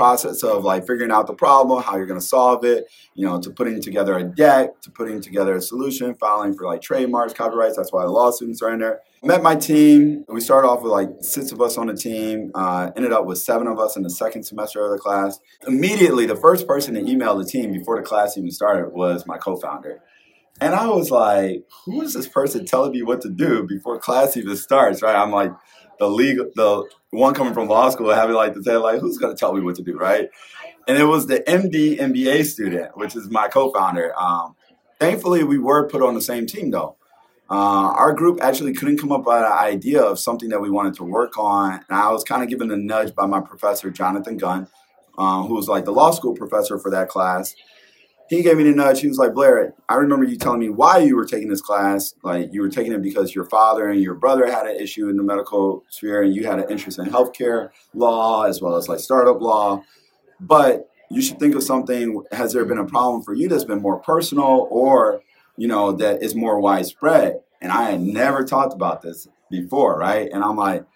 [0.00, 3.38] process of like figuring out the problem, how you're going to solve it, you know,
[3.38, 7.76] to putting together a deck, to putting together a solution, filing for like trademarks, copyrights.
[7.76, 9.00] That's why the law students are in there.
[9.22, 10.24] Met my team.
[10.26, 12.50] We started off with like six of us on the team.
[12.54, 15.38] Uh, ended up with seven of us in the second semester of the class.
[15.66, 19.36] Immediately, the first person to email the team before the class even started was my
[19.36, 20.00] co-founder.
[20.62, 24.36] And I was like, who is this person telling me what to do before class
[24.36, 25.16] even starts, right?
[25.16, 25.52] I'm like,
[26.00, 29.34] the legal, the one coming from law school having like to say like, who's going
[29.34, 30.28] to tell me what to do, right?
[30.88, 34.18] And it was the MD MBA student, which is my co-founder.
[34.18, 34.56] Um,
[34.98, 36.96] thankfully, we were put on the same team though.
[37.50, 40.94] Uh, our group actually couldn't come up with an idea of something that we wanted
[40.94, 44.36] to work on, and I was kind of given a nudge by my professor Jonathan
[44.36, 44.68] Gunn,
[45.18, 47.54] uh, who was like the law school professor for that class
[48.30, 49.00] he gave me the nudge.
[49.00, 52.14] He was like, Blair, I remember you telling me why you were taking this class.
[52.22, 55.16] Like you were taking it because your father and your brother had an issue in
[55.16, 59.00] the medical sphere, and you had an interest in healthcare law as well as like
[59.00, 59.82] startup law.
[60.38, 62.22] But you should think of something.
[62.30, 65.22] Has there been a problem for you that's been more personal, or
[65.56, 67.40] you know that is more widespread?
[67.60, 70.30] And I had never talked about this before, right?
[70.32, 70.86] And I'm like,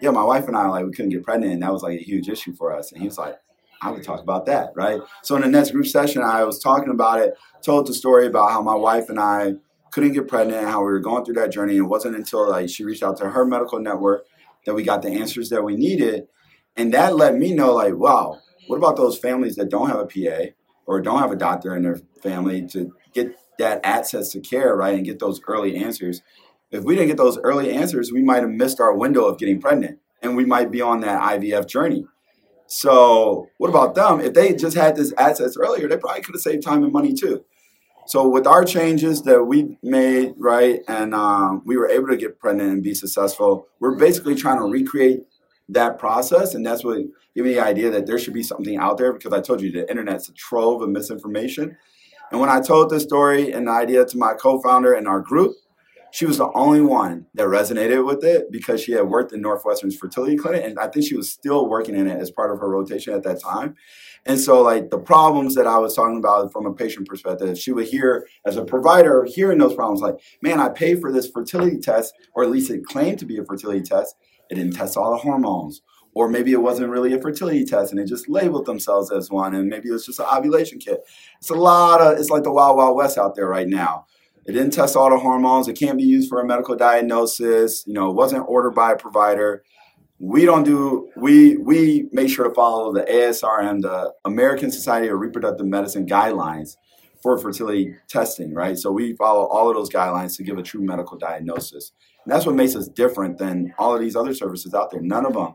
[0.00, 2.02] yeah, my wife and I like we couldn't get pregnant, and that was like a
[2.02, 2.90] huge issue for us.
[2.90, 3.38] And he was like,
[3.82, 5.00] I would talk about that, right?
[5.22, 8.52] So in the next group session, I was talking about it, told the story about
[8.52, 9.54] how my wife and I
[9.90, 11.76] couldn't get pregnant, how we were going through that journey.
[11.76, 14.24] It wasn't until like she reached out to her medical network
[14.64, 16.28] that we got the answers that we needed,
[16.76, 20.06] and that let me know like, wow, what about those families that don't have a
[20.06, 20.52] PA
[20.86, 24.94] or don't have a doctor in their family to get that access to care, right,
[24.94, 26.22] and get those early answers?
[26.70, 29.60] If we didn't get those early answers, we might have missed our window of getting
[29.60, 32.06] pregnant, and we might be on that IVF journey.
[32.72, 34.20] So what about them?
[34.20, 37.12] If they just had this access earlier, they probably could have saved time and money
[37.12, 37.44] too.
[38.06, 42.38] So with our changes that we made, right, and um, we were able to get
[42.38, 45.20] pregnant and be successful, we're basically trying to recreate
[45.68, 46.96] that process, and that's what
[47.34, 49.70] gave me the idea that there should be something out there because I told you
[49.70, 51.76] the internet's a trove of misinformation.
[52.30, 55.54] And when I told this story and the idea to my co-founder and our group,
[56.12, 59.96] she was the only one that resonated with it because she had worked in Northwestern's
[59.96, 62.68] fertility clinic, and I think she was still working in it as part of her
[62.68, 63.76] rotation at that time.
[64.26, 67.72] And so, like the problems that I was talking about from a patient perspective, she
[67.72, 71.78] would hear as a provider hearing those problems, like, "Man, I paid for this fertility
[71.78, 74.14] test, or at least it claimed to be a fertility test.
[74.50, 75.80] It didn't test all the hormones."
[76.14, 79.54] Or maybe it wasn't really a fertility test and it just labeled themselves as one,
[79.54, 81.00] and maybe it was just an ovulation kit.
[81.38, 84.04] It's a lot of, it's like the wild, wild west out there right now.
[84.44, 85.68] It didn't test all the hormones.
[85.68, 87.84] It can't be used for a medical diagnosis.
[87.86, 89.62] You know, it wasn't ordered by a provider.
[90.18, 91.10] We don't do.
[91.16, 96.76] We we make sure to follow the ASRM, the American Society of Reproductive Medicine guidelines
[97.22, 98.52] for fertility testing.
[98.52, 98.76] Right.
[98.76, 101.92] So we follow all of those guidelines to give a true medical diagnosis.
[102.24, 105.00] And that's what makes us different than all of these other services out there.
[105.00, 105.54] None of them,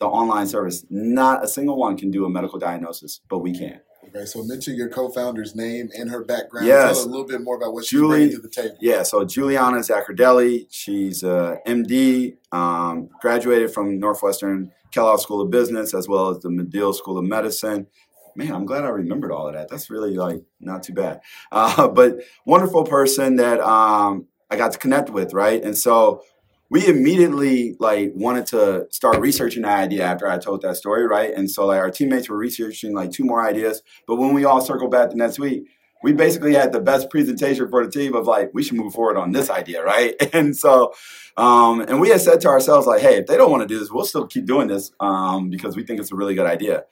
[0.00, 3.80] the online service, not a single one can do a medical diagnosis, but we can.
[4.14, 6.66] Okay, so mention your co-founder's name and her background.
[6.66, 6.98] Yes.
[6.98, 8.76] Tell a little bit more about what Julie, she's bringing to the table.
[8.80, 15.94] Yeah, so Juliana Zaccardelli, she's a MD, um, graduated from Northwestern Kellogg School of Business
[15.94, 17.86] as well as the Medill School of Medicine.
[18.34, 19.68] Man, I'm glad I remembered all of that.
[19.68, 21.20] That's really like not too bad.
[21.52, 25.62] Uh, but wonderful person that um, I got to connect with, right?
[25.62, 26.22] And so
[26.70, 31.34] we immediately like wanted to start researching that idea after I told that story, right?
[31.34, 33.82] And so like our teammates were researching like two more ideas.
[34.06, 35.64] But when we all circled back the next week,
[36.02, 39.16] we basically had the best presentation for the team of like we should move forward
[39.16, 40.14] on this idea, right?
[40.32, 40.94] And so,
[41.36, 43.78] um, and we had said to ourselves like, hey, if they don't want to do
[43.78, 46.84] this, we'll still keep doing this um, because we think it's a really good idea.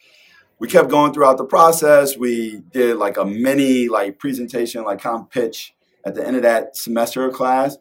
[0.59, 2.17] We kept going throughout the process.
[2.17, 5.75] We did like a mini like presentation, like kind of pitch
[6.05, 7.79] at the end of that semester of class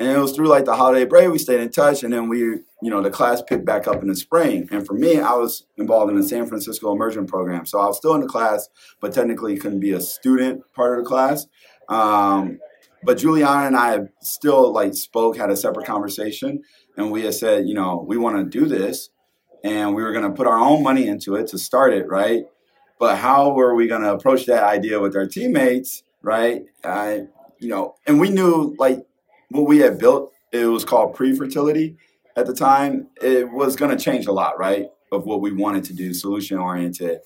[0.00, 2.02] and it was through like the holiday break, we stayed in touch.
[2.02, 4.66] And then we, you know, the class picked back up in the spring.
[4.72, 7.66] And for me, I was involved in the San Francisco immersion program.
[7.66, 8.70] So I was still in the class,
[9.00, 11.46] but technically couldn't be a student part of the class.
[11.90, 12.60] Um,
[13.02, 16.62] but Juliana and I still like spoke, had a separate conversation.
[16.96, 19.10] And we had said, you know, we want to do this.
[19.62, 22.44] And we were going to put our own money into it to start it, right?
[22.98, 26.62] But how were we going to approach that idea with our teammates, right?
[26.82, 27.24] I,
[27.58, 29.04] you know, and we knew like
[29.50, 31.96] what we had built, it was called pre-fertility
[32.36, 33.08] at the time.
[33.20, 34.86] It was going to change a lot, right?
[35.12, 37.20] of what we wanted to do, solution oriented,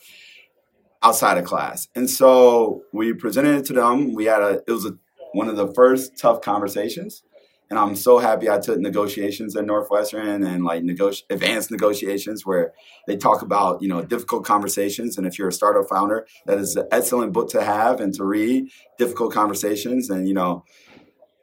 [1.03, 1.89] outside of class.
[1.95, 4.15] And so we presented it to them.
[4.15, 4.97] We had a it was a,
[5.33, 7.23] one of the first tough conversations.
[7.71, 12.73] And I'm so happy I took negotiations at Northwestern and like negoti- advanced negotiations where
[13.07, 15.17] they talk about, you know, difficult conversations.
[15.17, 18.25] And if you're a startup founder, that is an excellent book to have and to
[18.25, 18.69] read,
[18.99, 20.11] difficult conversations.
[20.11, 20.63] And, you know,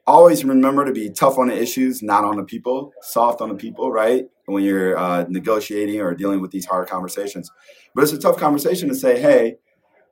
[0.08, 3.56] always remember to be tough on the issues, not on the people, soft on the
[3.56, 4.26] people, right?
[4.46, 7.50] When you're uh, negotiating or dealing with these hard conversations.
[7.94, 9.56] But it's a tough conversation to say, hey,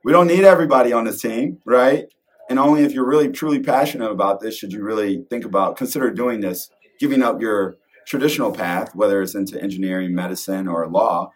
[0.04, 2.06] we don't need everybody on this team, right?
[2.48, 6.10] And only if you're really truly passionate about this should you really think about, consider
[6.10, 7.76] doing this, giving up your
[8.06, 11.30] traditional path, whether it's into engineering, medicine, or law,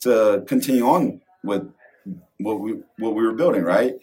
[0.00, 1.70] to continue on with
[2.38, 3.94] what we what we were building, right?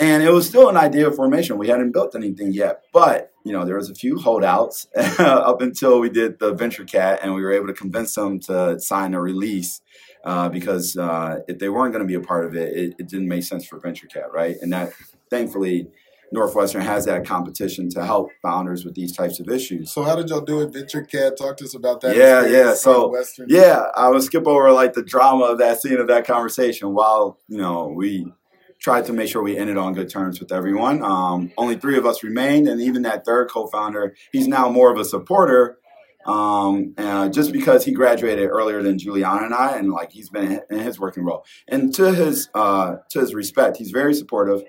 [0.00, 1.58] And it was still an idea formation.
[1.58, 4.86] We hadn't built anything yet, but you know there was a few holdouts
[5.18, 9.12] up until we did the VentureCat, and we were able to convince them to sign
[9.12, 9.82] a release
[10.24, 13.08] uh, because uh, if they weren't going to be a part of it, it, it
[13.08, 14.56] didn't make sense for VentureCat, right?
[14.62, 14.92] And that
[15.28, 15.88] thankfully
[16.32, 19.92] Northwestern has that competition to help founders with these types of issues.
[19.92, 20.72] So how did y'all do it?
[20.72, 22.16] VentureCat, talk to us about that.
[22.16, 22.74] Yeah, yeah.
[22.74, 23.14] So
[23.48, 27.38] yeah, I would skip over like the drama of that scene of that conversation while
[27.48, 28.32] you know we
[28.80, 31.02] tried to make sure we ended on good terms with everyone.
[31.02, 34.98] Um, only three of us remained, and even that third co-founder, he's now more of
[34.98, 35.78] a supporter,
[36.26, 40.60] um, uh, just because he graduated earlier than Juliana and I, and like he's been
[40.70, 41.44] in his working role.
[41.68, 44.62] And to his uh, to his respect, he's very supportive,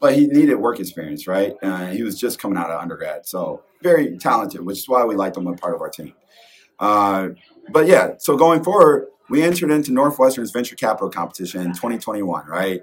[0.00, 1.54] but he needed work experience, right?
[1.62, 5.14] Uh, he was just coming out of undergrad, so very talented, which is why we
[5.14, 6.14] liked him a part of our team.
[6.78, 7.28] Uh,
[7.70, 12.82] but yeah, so going forward, we entered into Northwestern's venture capital competition in 2021, right?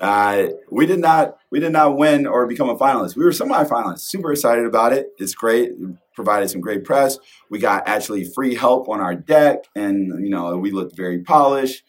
[0.00, 3.16] Uh, we did not we did not win or become a finalist.
[3.16, 4.00] We were semi-finalists.
[4.00, 5.10] Super excited about it.
[5.18, 5.72] It's great.
[6.14, 7.18] provided some great press.
[7.50, 11.84] We got actually free help on our deck, and you know we looked very polished.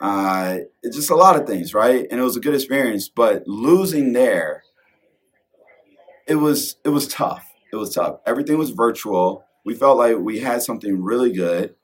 [0.00, 2.06] Uh, it's just a lot of things, right?
[2.10, 3.10] And it was a good experience.
[3.10, 4.64] But losing there,
[6.26, 7.46] it was it was tough.
[7.70, 8.20] It was tough.
[8.26, 9.44] Everything was virtual.
[9.66, 11.74] We felt like we had something really good,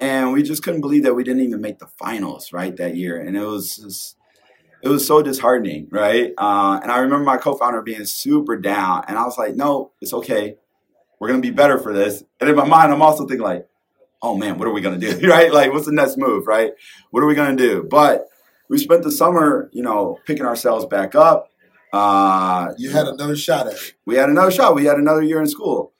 [0.00, 3.20] and we just couldn't believe that we didn't even make the finals right that year.
[3.20, 4.17] And it was just
[4.82, 6.32] it was so disheartening, right?
[6.38, 10.12] Uh, and I remember my co-founder being super down, and I was like, "No, it's
[10.12, 10.56] okay.
[11.18, 13.68] We're gonna be better for this." And in my mind, I'm also thinking like,
[14.22, 15.18] "Oh man, what are we gonna do?
[15.28, 15.52] right?
[15.52, 16.46] Like, what's the next move?
[16.46, 16.72] Right?
[17.10, 18.28] What are we gonna do?" But
[18.68, 21.50] we spent the summer, you know, picking ourselves back up.
[21.92, 23.94] Uh, you had another shot at it.
[24.04, 24.74] We had another shot.
[24.74, 25.92] We had another year in school.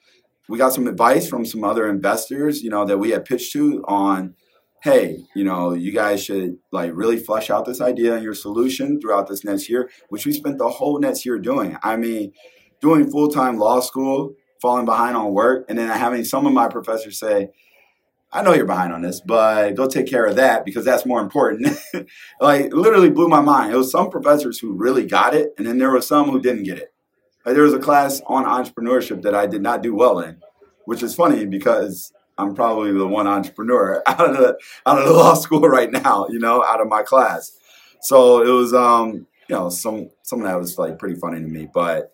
[0.47, 3.83] We got some advice from some other investors, you know, that we had pitched to
[3.87, 4.35] on
[4.81, 8.99] hey, you know, you guys should like really flesh out this idea and your solution
[8.99, 11.77] throughout this next year, which we spent the whole next year doing.
[11.83, 12.31] I mean,
[12.81, 16.67] doing full time law school, falling behind on work, and then having some of my
[16.67, 17.49] professors say,
[18.31, 21.19] I know you're behind on this, but go take care of that because that's more
[21.19, 21.75] important.
[22.39, 23.73] like literally blew my mind.
[23.73, 26.63] It was some professors who really got it, and then there were some who didn't
[26.63, 26.93] get it.
[27.45, 30.37] Like there was a class on entrepreneurship that I did not do well in,
[30.85, 35.13] which is funny because I'm probably the one entrepreneur out of the out of the
[35.13, 37.51] law school right now, you know, out of my class.
[38.01, 41.47] So it was um, you know, some some of that was like pretty funny to
[41.47, 41.67] me.
[41.71, 42.13] But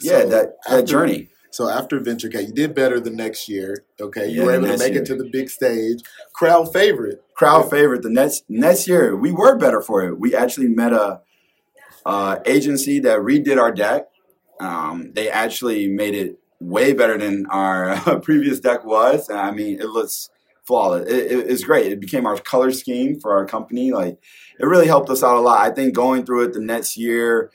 [0.00, 1.28] yeah, so that that after, journey.
[1.52, 3.84] So after VentureCat, you did better the next year.
[4.00, 5.02] Okay, you yeah, were able to make year.
[5.02, 6.00] it to the big stage.
[6.32, 7.22] Crowd favorite.
[7.34, 7.70] Crowd yeah.
[7.70, 8.02] favorite.
[8.02, 10.18] The next next year, we were better for it.
[10.18, 11.20] We actually met a
[12.04, 14.08] uh, agency that redid our deck.
[14.60, 19.30] Um, they actually made it way better than our previous deck was.
[19.30, 20.30] I mean, it looks
[20.64, 21.10] flawless.
[21.10, 21.90] It, it, it's great.
[21.90, 23.92] It became our color scheme for our company.
[23.92, 24.18] Like,
[24.58, 25.60] it really helped us out a lot.
[25.60, 27.50] I think going through it the next year,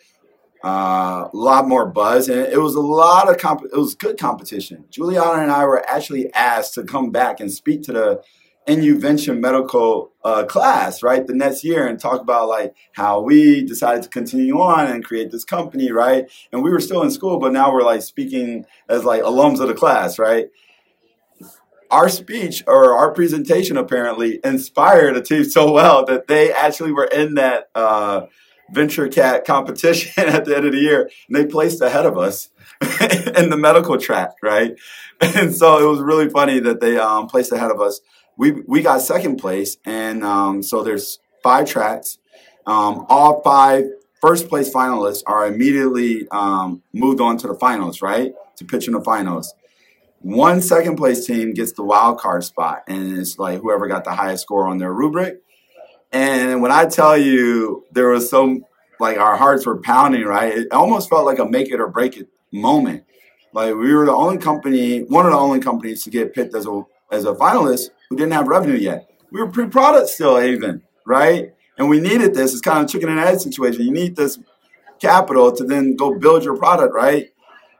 [0.63, 4.17] uh, a lot more buzz, and it was a lot of comp- it was good
[4.17, 4.85] competition.
[4.89, 8.21] Juliana and I were actually asked to come back and speak to the
[8.67, 14.03] NUvention medical uh, class, right, the next year and talk about like how we decided
[14.03, 16.29] to continue on and create this company, right?
[16.51, 19.67] And we were still in school, but now we're like speaking as like alums of
[19.67, 20.47] the class, right?
[21.91, 27.05] Our speech or our presentation apparently inspired a team so well that they actually were
[27.05, 28.25] in that uh,
[28.73, 32.49] VentureCat competition at the end of the year and they placed ahead of us
[33.37, 34.75] in the medical track, right?
[35.21, 38.01] And so it was really funny that they um, placed ahead of us
[38.37, 42.17] we we got second place, and um, so there's five tracks.
[42.65, 43.85] Um, all five
[44.21, 48.33] first place finalists are immediately um, moved on to the finals, right?
[48.57, 49.53] To pitch in the finals.
[50.19, 54.13] One second place team gets the wild card spot, and it's like whoever got the
[54.13, 55.41] highest score on their rubric.
[56.11, 58.65] And when I tell you there was some
[58.99, 60.57] like our hearts were pounding, right?
[60.57, 63.03] It almost felt like a make it or break it moment.
[63.53, 66.65] Like we were the only company, one of the only companies to get picked as
[66.65, 69.09] a as a finalist who didn't have revenue yet.
[69.31, 71.53] we were pre-product still even, right?
[71.77, 72.53] And we needed this.
[72.53, 73.83] It's kind of chicken and egg situation.
[73.83, 74.39] You need this
[74.99, 77.29] capital to then go build your product, right?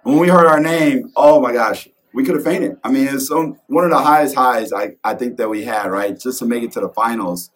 [0.03, 2.77] When we heard our name, oh my gosh, we could have fainted.
[2.83, 6.17] I mean, it's one of the highest highs I, I think that we had, right?
[6.17, 7.51] Just to make it to the finals.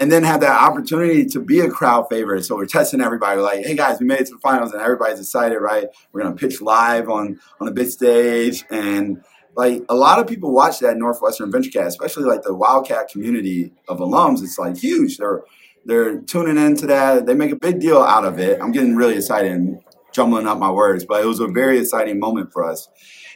[0.00, 2.44] And then have that opportunity to be a crowd favorite.
[2.44, 3.36] So we're testing everybody.
[3.36, 5.86] We're like, hey guys, we made it to the finals, and everybody's excited, right?
[6.10, 9.22] We're gonna pitch live on on a big stage, and
[9.54, 13.98] like a lot of people watch that Northwestern VentureCat, especially like the Wildcat community of
[13.98, 14.42] alums.
[14.42, 15.18] It's like huge.
[15.18, 15.42] They're
[15.84, 17.26] they're tuning into that.
[17.26, 18.60] They make a big deal out of it.
[18.60, 19.80] I'm getting really excited and
[20.12, 22.88] jumbling up my words, but it was a very exciting moment for us.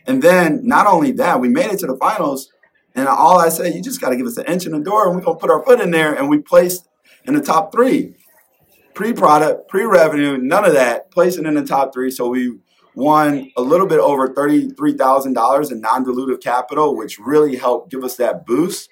[0.07, 2.53] And then not only that, we made it to the finals.
[2.95, 5.09] And all I said, you just got to give us an inch in the door
[5.09, 6.14] and we're to put our foot in there.
[6.14, 6.89] And we placed
[7.25, 8.14] in the top three
[8.95, 12.11] pre product, pre revenue, none of that, placing in the top three.
[12.11, 12.59] So we
[12.97, 18.16] won a little bit over $33,000 in non dilutive capital, which really helped give us
[18.16, 18.88] that boost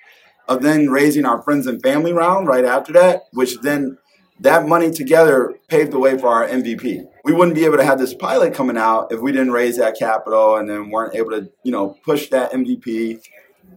[0.47, 3.97] of then raising our friends and family round right after that, which then
[4.41, 7.07] that money together paved the way for our MVP.
[7.25, 9.99] We wouldn't be able to have this pilot coming out if we didn't raise that
[9.99, 13.21] capital and then weren't able to, you know, push that MVP.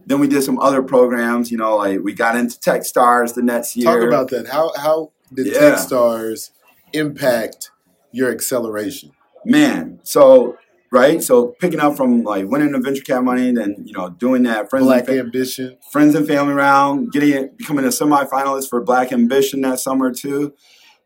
[0.04, 3.76] Then we did some other programs, you know, like we got into TechStars the next
[3.76, 3.86] year.
[3.86, 4.48] Talk about that.
[4.48, 5.54] How how did yeah.
[5.54, 6.50] TechStars
[6.92, 7.70] impact
[8.12, 9.12] your acceleration?
[9.48, 10.58] Man, so
[10.90, 11.22] right?
[11.22, 14.84] So picking up from like winning the VentureCat money, then you know doing that friends
[14.84, 19.10] Black and fa- Ambition, friends and family round, getting it, becoming a semifinalist for Black
[19.10, 20.54] Ambition that summer too.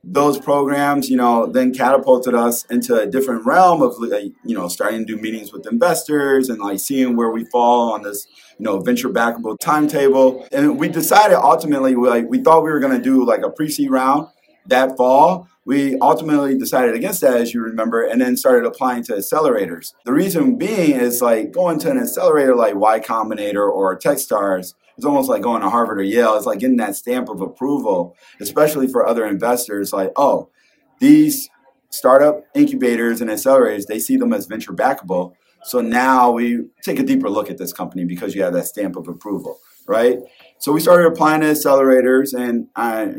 [0.05, 4.67] Those programs, you know, then catapulted us into a different realm of, like, you know,
[4.67, 8.27] starting to do meetings with investors and like seeing where we fall on this,
[8.59, 10.45] you know, venture backable timetable.
[10.51, 13.93] And we decided ultimately, like, we thought we were going to do like a pre-seed
[13.93, 14.27] round
[14.67, 19.13] that fall we ultimately decided against that, as you remember, and then started applying to
[19.15, 19.93] accelerators.
[20.05, 25.07] The reason being is like going to an accelerator like Y Combinator or Techstars it's
[25.07, 26.37] almost like going to Harvard or Yale.
[26.37, 29.93] It's like getting that stamp of approval, especially for other investors.
[29.93, 30.51] Like, oh,
[30.99, 31.49] these
[31.91, 35.35] startup incubators and accelerators, they see them as venture backable.
[35.65, 38.97] So now we take a deeper look at this company because you have that stamp
[38.97, 40.19] of approval, right?
[40.59, 43.13] So we started applying to accelerators, and I,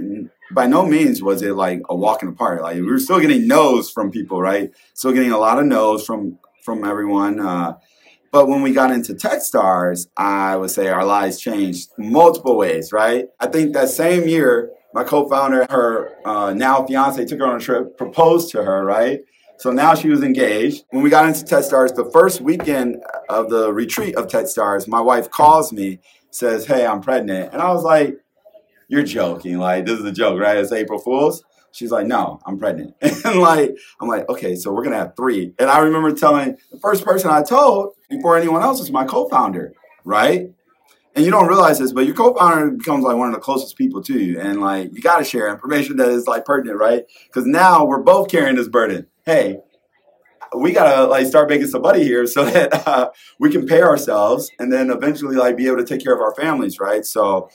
[0.54, 2.62] by no means was it like a walk in the park.
[2.62, 4.72] Like we were still getting no's from people, right?
[4.94, 7.40] Still getting a lot of no's from from everyone.
[7.40, 7.78] Uh,
[8.32, 13.28] but when we got into TechStars, I would say our lives changed multiple ways, right?
[13.40, 17.60] I think that same year, my co-founder, her uh, now fiance, took her on a
[17.60, 19.20] trip, proposed to her, right?
[19.58, 20.84] So now she was engaged.
[20.90, 25.30] When we got into TechStars, the first weekend of the retreat of TechStars, my wife
[25.30, 26.00] calls me,
[26.32, 28.18] says, "Hey, I'm pregnant," and I was like
[28.88, 29.58] you're joking.
[29.58, 30.58] Like, this is a joke, right?
[30.58, 31.44] It's April Fool's.
[31.72, 32.94] She's like, no, I'm pregnant.
[33.02, 35.54] and like, I'm like, okay, so we're gonna have three.
[35.58, 39.74] And I remember telling the first person I told before anyone else was my co-founder,
[40.06, 40.52] right?
[41.16, 44.04] And you don't realize this, but your co-founder becomes like one of the closest people
[44.04, 44.40] to you.
[44.40, 47.06] And like, you gotta share information that is like pertinent, right?
[47.26, 49.08] Because now we're both carrying this burden.
[49.26, 49.58] Hey,
[50.56, 53.10] we gotta like start making some money here so that uh,
[53.40, 56.36] we can pay ourselves and then eventually like be able to take care of our
[56.36, 57.06] families, right?
[57.06, 57.50] So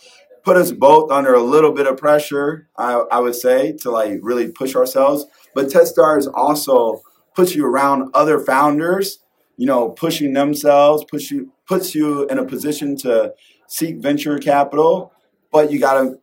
[0.49, 4.19] put us both under a little bit of pressure, I, I would say, to like
[4.23, 5.27] really push ourselves.
[5.55, 7.03] But TechStars also
[7.37, 9.19] puts you around other founders,
[9.59, 13.35] you know, pushing themselves, push you puts you in a position to
[13.67, 15.13] seek venture capital.
[15.53, 16.19] But you gotta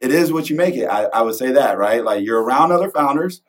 [0.00, 0.86] it is what you make it.
[0.86, 2.02] I, I would say that, right?
[2.02, 3.42] Like you're around other founders,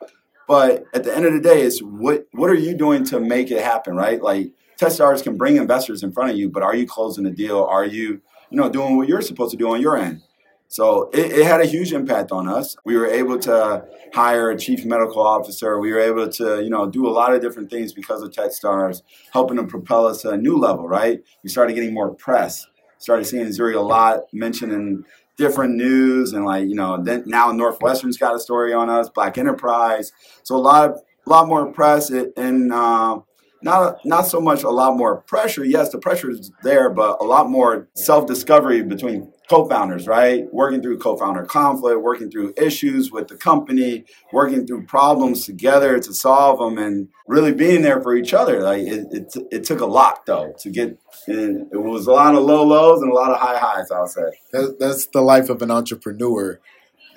[0.46, 3.50] but at the end of the day, it's what what are you doing to make
[3.50, 4.22] it happen, right?
[4.22, 7.64] Like TechStars can bring investors in front of you, but are you closing the deal?
[7.64, 10.22] Are you you know, doing what you're supposed to do on your end.
[10.70, 12.76] So it, it, had a huge impact on us.
[12.84, 13.84] We were able to
[14.14, 15.80] hire a chief medical officer.
[15.80, 19.02] We were able to, you know, do a lot of different things because of TechStars,
[19.32, 21.20] helping them propel us to a new level, right?
[21.42, 25.04] We started getting more press, started seeing Zuri a lot mentioned in
[25.36, 29.38] different news and like, you know, then now Northwestern's got a story on us, Black
[29.38, 30.12] Enterprise.
[30.44, 33.18] So a lot of, a lot more press and, uh,
[33.62, 35.64] not not so much a lot more pressure.
[35.64, 40.44] Yes, the pressure is there, but a lot more self discovery between co-founders, right?
[40.52, 46.14] Working through co-founder conflict, working through issues with the company, working through problems together to
[46.14, 48.62] solve them, and really being there for each other.
[48.62, 50.98] Like it, it, it took a lot though to get.
[51.26, 53.90] It was a lot of low lows and a lot of high highs.
[53.90, 54.30] I'll say
[54.78, 56.60] that's the life of an entrepreneur,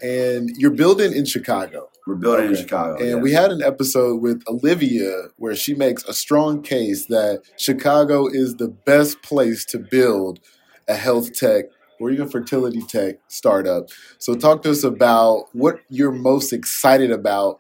[0.02, 1.90] and you're building in Chicago.
[2.06, 2.60] We're building okay.
[2.60, 2.96] in Chicago.
[2.98, 3.16] And yeah.
[3.16, 8.56] we had an episode with Olivia where she makes a strong case that Chicago is
[8.56, 10.40] the best place to build
[10.88, 11.66] a health tech
[12.00, 13.90] or even fertility tech startup.
[14.18, 17.60] So, talk to us about what you're most excited about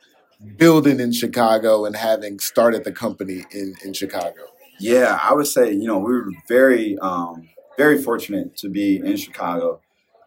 [0.58, 4.42] building in Chicago and having started the company in, in Chicago.
[4.80, 9.16] Yeah, I would say, you know, we were very, um, very fortunate to be in
[9.16, 9.80] Chicago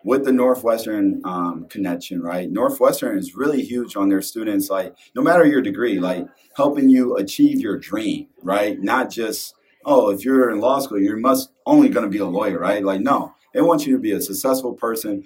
[0.07, 2.49] with the Northwestern um, connection, right?
[2.49, 7.17] Northwestern is really huge on their students, like no matter your degree, like helping you
[7.17, 8.81] achieve your dream, right?
[8.81, 12.25] Not just oh, if you're in law school, you're must only going to be a
[12.25, 12.85] lawyer, right?
[12.85, 15.25] Like no, they want you to be a successful person,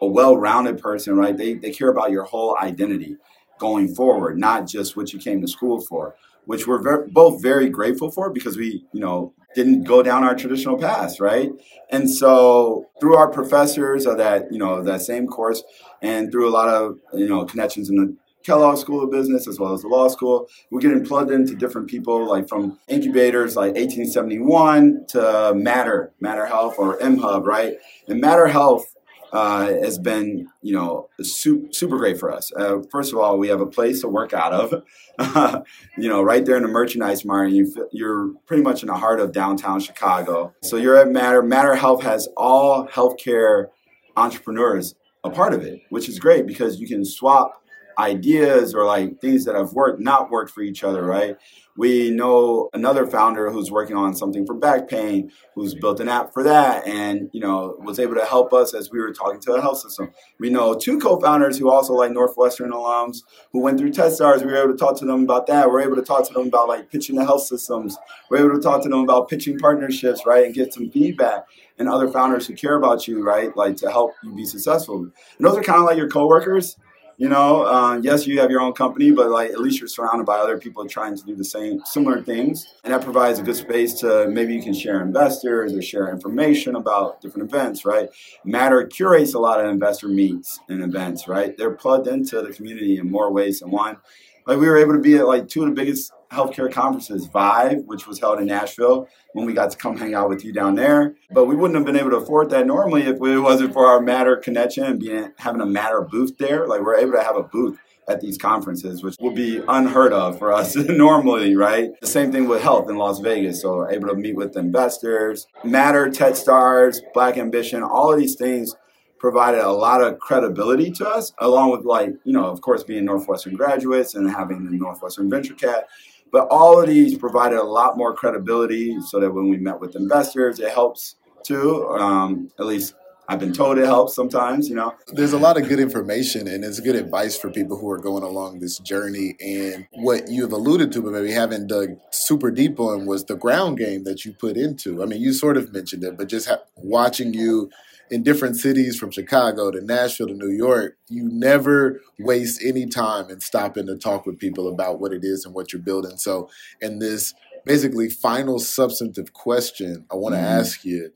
[0.00, 1.36] a well-rounded person, right?
[1.36, 3.16] They they care about your whole identity
[3.58, 6.16] going forward, not just what you came to school for,
[6.46, 10.78] which we're both very grateful for because we, you know, didn't go down our traditional
[10.78, 11.50] paths, right?
[11.90, 15.62] And so through our professors of that, you know, that same course
[16.00, 19.60] and through a lot of, you know, connections in the Kellogg School of Business as
[19.60, 20.48] well as the law school.
[20.70, 26.74] We're getting plugged into different people, like from incubators like 1871 to Matter, Matter Health
[26.78, 27.74] or MHub, right?
[28.08, 28.96] And Matter Health
[29.32, 32.52] uh, has been, you know, super, super great for us.
[32.52, 34.84] Uh, first of all, we have a place to work out of,
[35.96, 37.50] you know, right there in the merchandise mart.
[37.50, 40.54] You, you're pretty much in the heart of downtown Chicago.
[40.62, 41.42] So you're at Matter.
[41.42, 43.68] Matter Health has all healthcare
[44.16, 47.61] entrepreneurs a part of it, which is great because you can swap
[47.98, 51.10] ideas or like things that have worked, not worked for each other, mm-hmm.
[51.10, 51.36] right?
[51.74, 56.34] We know another founder who's working on something for back pain, who's built an app
[56.34, 59.52] for that, and you know was able to help us as we were talking to
[59.52, 60.12] the health system.
[60.38, 63.22] We know two co-founders who also like Northwestern alums
[63.52, 64.44] who went through TechStars.
[64.44, 65.70] We were able to talk to them about that.
[65.70, 67.96] We're able to talk to them about like pitching the health systems.
[68.28, 71.46] We're able to talk to them about pitching partnerships, right, and get some feedback.
[71.78, 74.98] And other founders who care about you, right, like to help you be successful.
[74.98, 76.76] And those are kind of like your coworkers
[77.22, 80.26] you know uh, yes you have your own company but like at least you're surrounded
[80.26, 82.66] by other people trying to do the same similar things.
[82.82, 86.74] And that provides a good space to maybe you can share investors or share information
[86.74, 88.08] about different events right?
[88.44, 91.56] Matter curates a lot of investor meets and events right?
[91.56, 93.98] They're plugged into the community in more ways than one.
[94.44, 97.82] Like we were able to be at like two of the biggest healthcare conferences, Vive,
[97.84, 100.74] which was held in Nashville, when we got to come hang out with you down
[100.74, 101.14] there.
[101.30, 104.00] But we wouldn't have been able to afford that normally if it wasn't for our
[104.00, 106.66] Matter connection and being having a Matter booth there.
[106.66, 107.78] Like we're able to have a booth
[108.08, 111.90] at these conferences, which would be unheard of for us normally, right?
[112.00, 113.60] The same thing with HLTH in Las Vegas.
[113.62, 118.74] So able to meet with investors, Matter, TechStars, Black Ambition, all of these things
[119.22, 123.04] provided a lot of credibility to us, along with like, you know, of course, being
[123.04, 125.84] Northwestern graduates and having the Northwestern VentureCat.
[126.32, 129.94] But all of these provided a lot more credibility so that when we met with
[129.94, 131.86] investors, it helps too.
[131.90, 132.94] Um, at least
[133.28, 134.94] I've been told it helps sometimes, you know.
[135.08, 138.22] There's a lot of good information and it's good advice for people who are going
[138.22, 139.36] along this journey.
[139.40, 143.36] And what you have alluded to, but maybe haven't dug super deep on, was the
[143.36, 145.02] ground game that you put into.
[145.02, 147.70] I mean, you sort of mentioned it, but just ha- watching you
[148.12, 153.30] in different cities from Chicago to Nashville to New York, you never waste any time
[153.30, 156.18] in stopping to talk with people about what it is and what you're building.
[156.18, 156.50] So,
[156.82, 157.32] in this
[157.64, 160.60] basically final substantive question, I want to mm-hmm.
[160.60, 161.10] ask you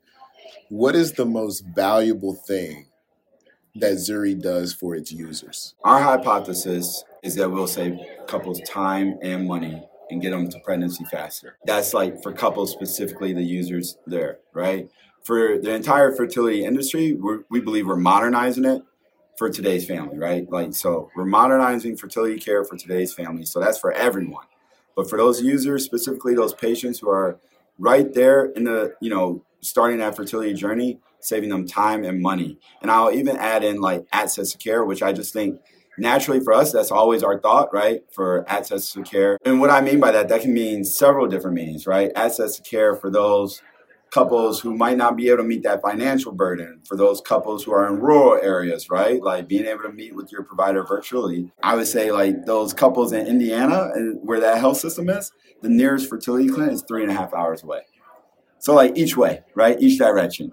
[0.71, 2.87] what is the most valuable thing
[3.75, 5.75] that Zuri does for its users?
[5.85, 11.05] Our hypothesis is that we'll save couples time and money and get them to pregnancy
[11.05, 11.59] faster.
[11.67, 14.89] That's like for couples specifically, the users there, right?
[15.27, 17.19] For the entire fertility industry,
[17.51, 18.81] we believe we're modernizing it
[19.37, 20.49] for today's family, right?
[20.49, 23.45] Like, so we're modernizing fertility care for today's family.
[23.45, 24.47] So that's for everyone.
[24.95, 27.41] But for those users, specifically those patients who are
[27.77, 32.61] right there in the, you know, starting that fertility journey, saving them time and money.
[32.81, 35.61] And I'll even add in like access to care, which I just think
[35.99, 38.03] naturally for us, that's always our thought, right?
[38.13, 39.39] For access to care.
[39.45, 42.13] And what I mean by that, that can mean several different meanings, right?
[42.15, 43.61] Access to care for those
[44.17, 47.73] couples who might not be able to meet that financial burden, for those couples who
[47.73, 49.23] are in rural areas, right?
[49.23, 51.53] Like being able to meet with your provider virtually.
[51.63, 55.69] I would say, like those couples in Indiana, uh, where that health system is, the
[55.69, 57.83] nearest fertility clinic is three and a half hours away.
[58.59, 59.77] So, like each way, right?
[59.79, 60.53] Each direction.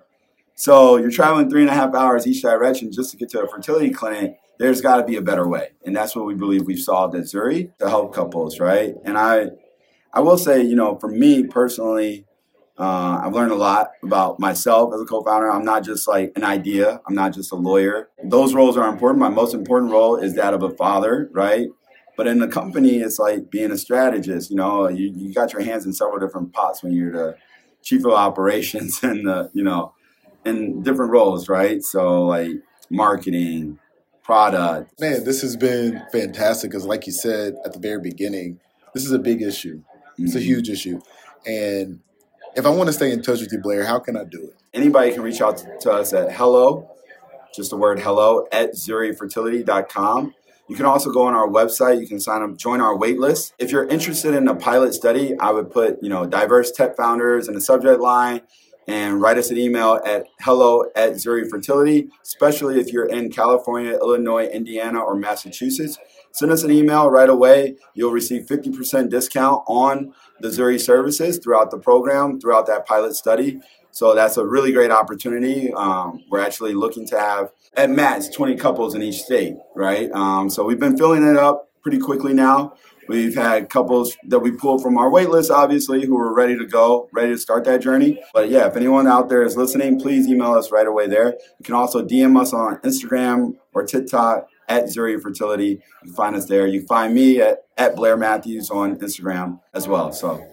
[0.56, 3.48] So, you're traveling three and a half hours each direction just to get to a
[3.48, 4.36] fertility clinic.
[4.60, 5.70] There's got to be a better way.
[5.86, 8.94] And that's what we believe we've solved at Zuri to help couples, right?
[9.06, 9.52] And I,
[10.14, 12.26] I will say, you know, for me personally,
[12.78, 15.52] uh, I've learned a lot about myself as a co-founder.
[15.52, 17.02] I'm not just like an idea.
[17.08, 18.10] I'm not just a lawyer.
[18.24, 19.20] Those roles are important.
[19.20, 21.68] My most important role is that of a father, right?
[22.18, 24.50] But in the company, it's like being a strategist.
[24.50, 27.38] You know, you, you got your hands in several different pots when you're the
[27.84, 29.94] chief of operations and the, you know,
[30.46, 31.84] in different roles, right?
[31.84, 32.52] So like
[32.90, 33.80] marketing,
[34.24, 35.00] product.
[35.00, 38.60] Man, this has been fantastic because, like you said at the very beginning,
[38.94, 39.84] this is a big issue.
[40.18, 40.38] It's mm-hmm.
[40.38, 41.02] a huge issue,
[41.46, 42.00] and
[42.56, 44.56] if I want to stay in touch with you, Blair, how can I do it?
[44.74, 46.90] Anybody can reach out to, us at hello,
[47.56, 50.34] just the word hello, at zurifertility.com.
[50.70, 52.00] You can also go on our website.
[52.00, 53.54] You can sign up, join our wait list.
[53.60, 57.48] If you're interested in a pilot study, I would put, you know, diverse tech founders
[57.48, 58.42] in the subject line.
[58.88, 63.94] and write us an email at hello at Zuri Fertility, especially if you're in California,
[63.94, 65.98] Illinois, Indiana, or Massachusetts.
[66.34, 67.76] Send us an email right away.
[67.94, 70.14] You'll receive 50% discount on
[70.44, 73.62] the Zuri services throughout the program, throughout that pilot study.
[73.92, 75.74] So that's a really great opportunity.
[75.74, 80.12] Um, we're actually looking to have at max 20 couples in each state, right?
[80.12, 82.74] Um, so we've been filling it up pretty quickly now.
[83.08, 86.66] We've had couples that we pulled from our wait list, obviously, who are ready to
[86.66, 88.22] go, ready to start that journey.
[88.34, 91.38] But yeah, if anyone out there is listening, please email us right away there.
[91.60, 95.66] You can also DM us on Instagram or TikTok at Zuri Fertility.
[95.66, 96.66] You can find us there.
[96.66, 100.12] You find me at, at Blair Matthews on Instagram as well.
[100.12, 100.46] So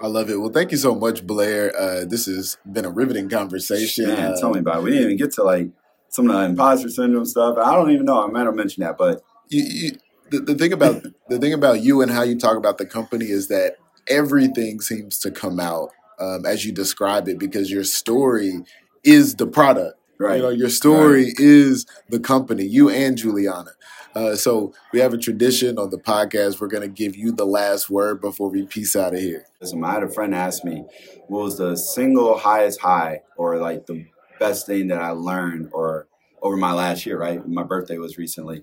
[0.00, 0.40] I love it.
[0.40, 1.74] Well, thank you so much, Blair.
[1.76, 4.06] Uh, this has been a riveting conversation.
[4.06, 4.84] Man, uh, tell me about it.
[4.84, 5.70] We didn't even get to like
[6.08, 7.58] some of the imposter syndrome stuff.
[7.58, 8.24] I don't even know.
[8.24, 9.90] I might have mentioned that, but you, you,
[10.30, 13.26] the, the thing about the thing about you and how you talk about the company
[13.26, 13.76] is that
[14.08, 18.60] everything seems to come out um, as you describe it because your story
[19.02, 19.98] is the product.
[20.18, 20.36] Right.
[20.36, 21.34] You know, your story right.
[21.38, 23.72] is the company, you and Juliana.
[24.14, 26.60] Uh, so we have a tradition on the podcast.
[26.60, 29.44] We're going to give you the last word before we peace out of here.
[29.60, 30.84] Listen, I had a friend ask me,
[31.26, 34.06] what was the single highest high or like the
[34.38, 36.06] best thing that I learned or
[36.42, 37.46] over my last year, right?
[37.48, 38.62] My birthday was recently.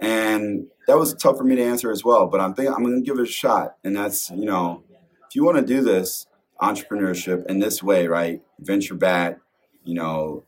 [0.00, 2.96] And that was tough for me to answer as well, but I'm thinking I'm going
[2.96, 3.76] to give it a shot.
[3.84, 4.82] And that's, you know,
[5.28, 6.26] if you want to do this
[6.60, 8.42] entrepreneurship in this way, right?
[8.58, 9.38] Venture back,
[9.84, 10.44] you know,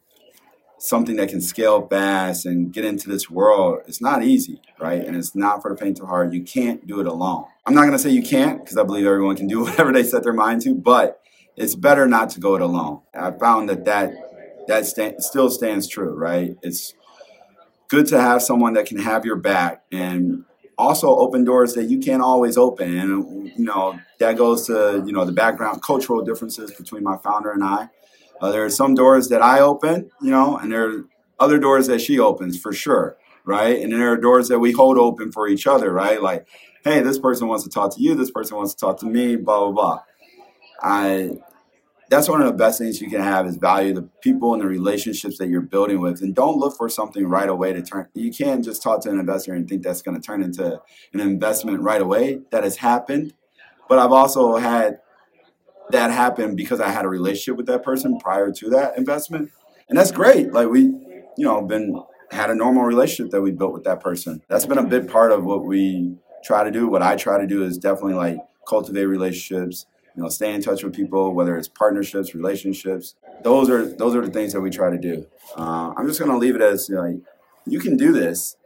[0.85, 5.05] something that can scale fast and get into this world, it's not easy, right?
[5.05, 6.32] And it's not for the faint of heart.
[6.32, 7.47] You can't do it alone.
[7.64, 10.03] I'm not going to say you can't because I believe everyone can do whatever they
[10.03, 11.20] set their mind to, but
[11.57, 13.01] it's better not to go it alone.
[13.14, 14.12] I found that that
[14.66, 16.57] that st- still stands true, right?
[16.62, 16.95] It's
[17.89, 20.45] good to have someone that can have your back and
[20.78, 22.97] also open doors that you can't always open.
[22.99, 27.53] And, you know, that goes to, you know, the background cultural differences between my founder
[27.53, 27.89] and I.
[28.41, 31.05] Uh, there are some doors that I open, you know, and there are
[31.39, 33.80] other doors that she opens for sure, right?
[33.80, 36.20] And then there are doors that we hold open for each other, right?
[36.20, 36.47] Like,
[36.85, 39.37] hey, this person wants to talk to you, this person wants to talk to me,
[39.37, 40.03] blah, blah, blah.
[40.82, 41.30] I
[42.11, 44.66] that's one of the best things you can have is value the people and the
[44.66, 48.30] relationships that you're building with and don't look for something right away to turn you
[48.32, 50.80] can't just talk to an investor and think that's going to turn into
[51.12, 53.32] an investment right away that has happened
[53.89, 54.99] but i've also had
[55.95, 59.51] that happen because i had a relationship with that person prior to that investment
[59.89, 63.73] and that's great like we you know been had a normal relationship that we built
[63.73, 66.15] with that person that's been a big part of what we
[66.45, 68.39] try to do what i try to do is definitely like
[68.69, 69.87] cultivate relationships
[70.17, 73.17] you know, stay in touch with people, whether it's partnerships, relationships.
[73.43, 75.27] Those are those are the things that we try to do.
[75.57, 77.21] Uh, I'm just gonna leave it as you, know,
[77.67, 78.57] you can do this,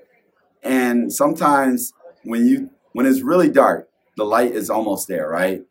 [0.62, 1.92] and sometimes
[2.24, 5.62] when you when it's really dark, the light is almost there, right?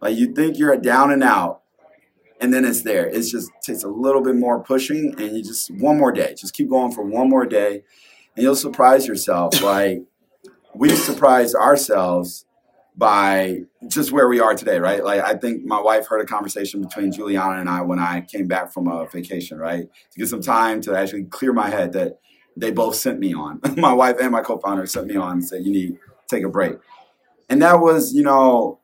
[0.00, 1.62] Like you think you're a down and out,
[2.40, 3.06] and then it's there.
[3.06, 6.34] It just takes a little bit more pushing, and you just one more day.
[6.34, 7.82] Just keep going for one more day,
[8.36, 9.60] and you'll surprise yourself.
[9.62, 10.02] like
[10.74, 12.44] we surprised ourselves
[12.96, 15.04] by just where we are today, right?
[15.04, 18.48] Like I think my wife heard a conversation between Juliana and I when I came
[18.48, 19.88] back from a vacation, right?
[20.12, 22.18] To get some time to actually clear my head that
[22.56, 23.60] they both sent me on.
[23.76, 26.48] my wife and my co-founder sent me on and said, you need to take a
[26.48, 26.74] break.
[27.48, 28.77] And that was, you know,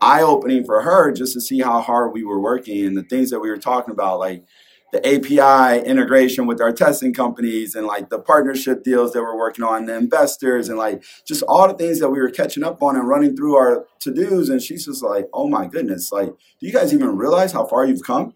[0.00, 3.40] eye-opening for her just to see how hard we were working and the things that
[3.40, 4.44] we were talking about, like
[4.92, 9.64] the API integration with our testing companies and like the partnership deals that we're working
[9.64, 12.96] on, the investors, and like just all the things that we were catching up on
[12.96, 14.48] and running through our to dos.
[14.48, 17.84] And she's just like, oh my goodness, like, do you guys even realize how far
[17.84, 18.34] you've come?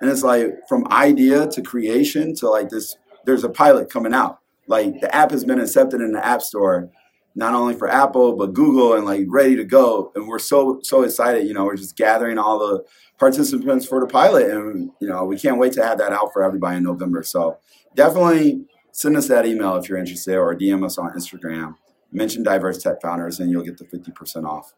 [0.00, 4.40] And it's like from idea to creation to like this, there's a pilot coming out.
[4.68, 6.90] Like the app has been accepted in the App Store
[7.36, 10.10] not only for Apple but Google and like ready to go.
[10.16, 11.46] And we're so so excited.
[11.46, 12.84] You know, we're just gathering all the
[13.18, 16.42] participants for the pilot, and you know, we can't wait to have that out for
[16.42, 17.22] everybody in November.
[17.22, 17.58] So
[17.94, 21.76] definitely send us that email if you're interested, or DM us on Instagram.
[22.10, 24.72] Mention Diverse Tech Founders, and you'll get the fifty percent off.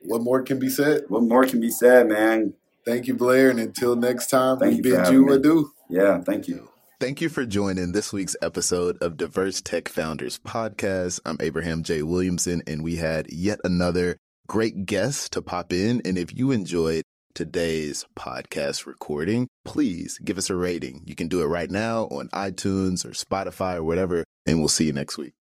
[0.00, 1.04] What more can be said?
[1.08, 2.54] What more can be said, man?
[2.84, 5.70] Thank you, Blair, and until next time, thank we bid you adieu.
[5.88, 6.69] Yeah, thank you.
[7.00, 11.18] Thank you for joining this week's episode of Diverse Tech Founders Podcast.
[11.24, 12.02] I'm Abraham J.
[12.02, 16.02] Williamson, and we had yet another great guest to pop in.
[16.04, 21.02] And if you enjoyed today's podcast recording, please give us a rating.
[21.06, 24.84] You can do it right now on iTunes or Spotify or whatever, and we'll see
[24.84, 25.32] you next week.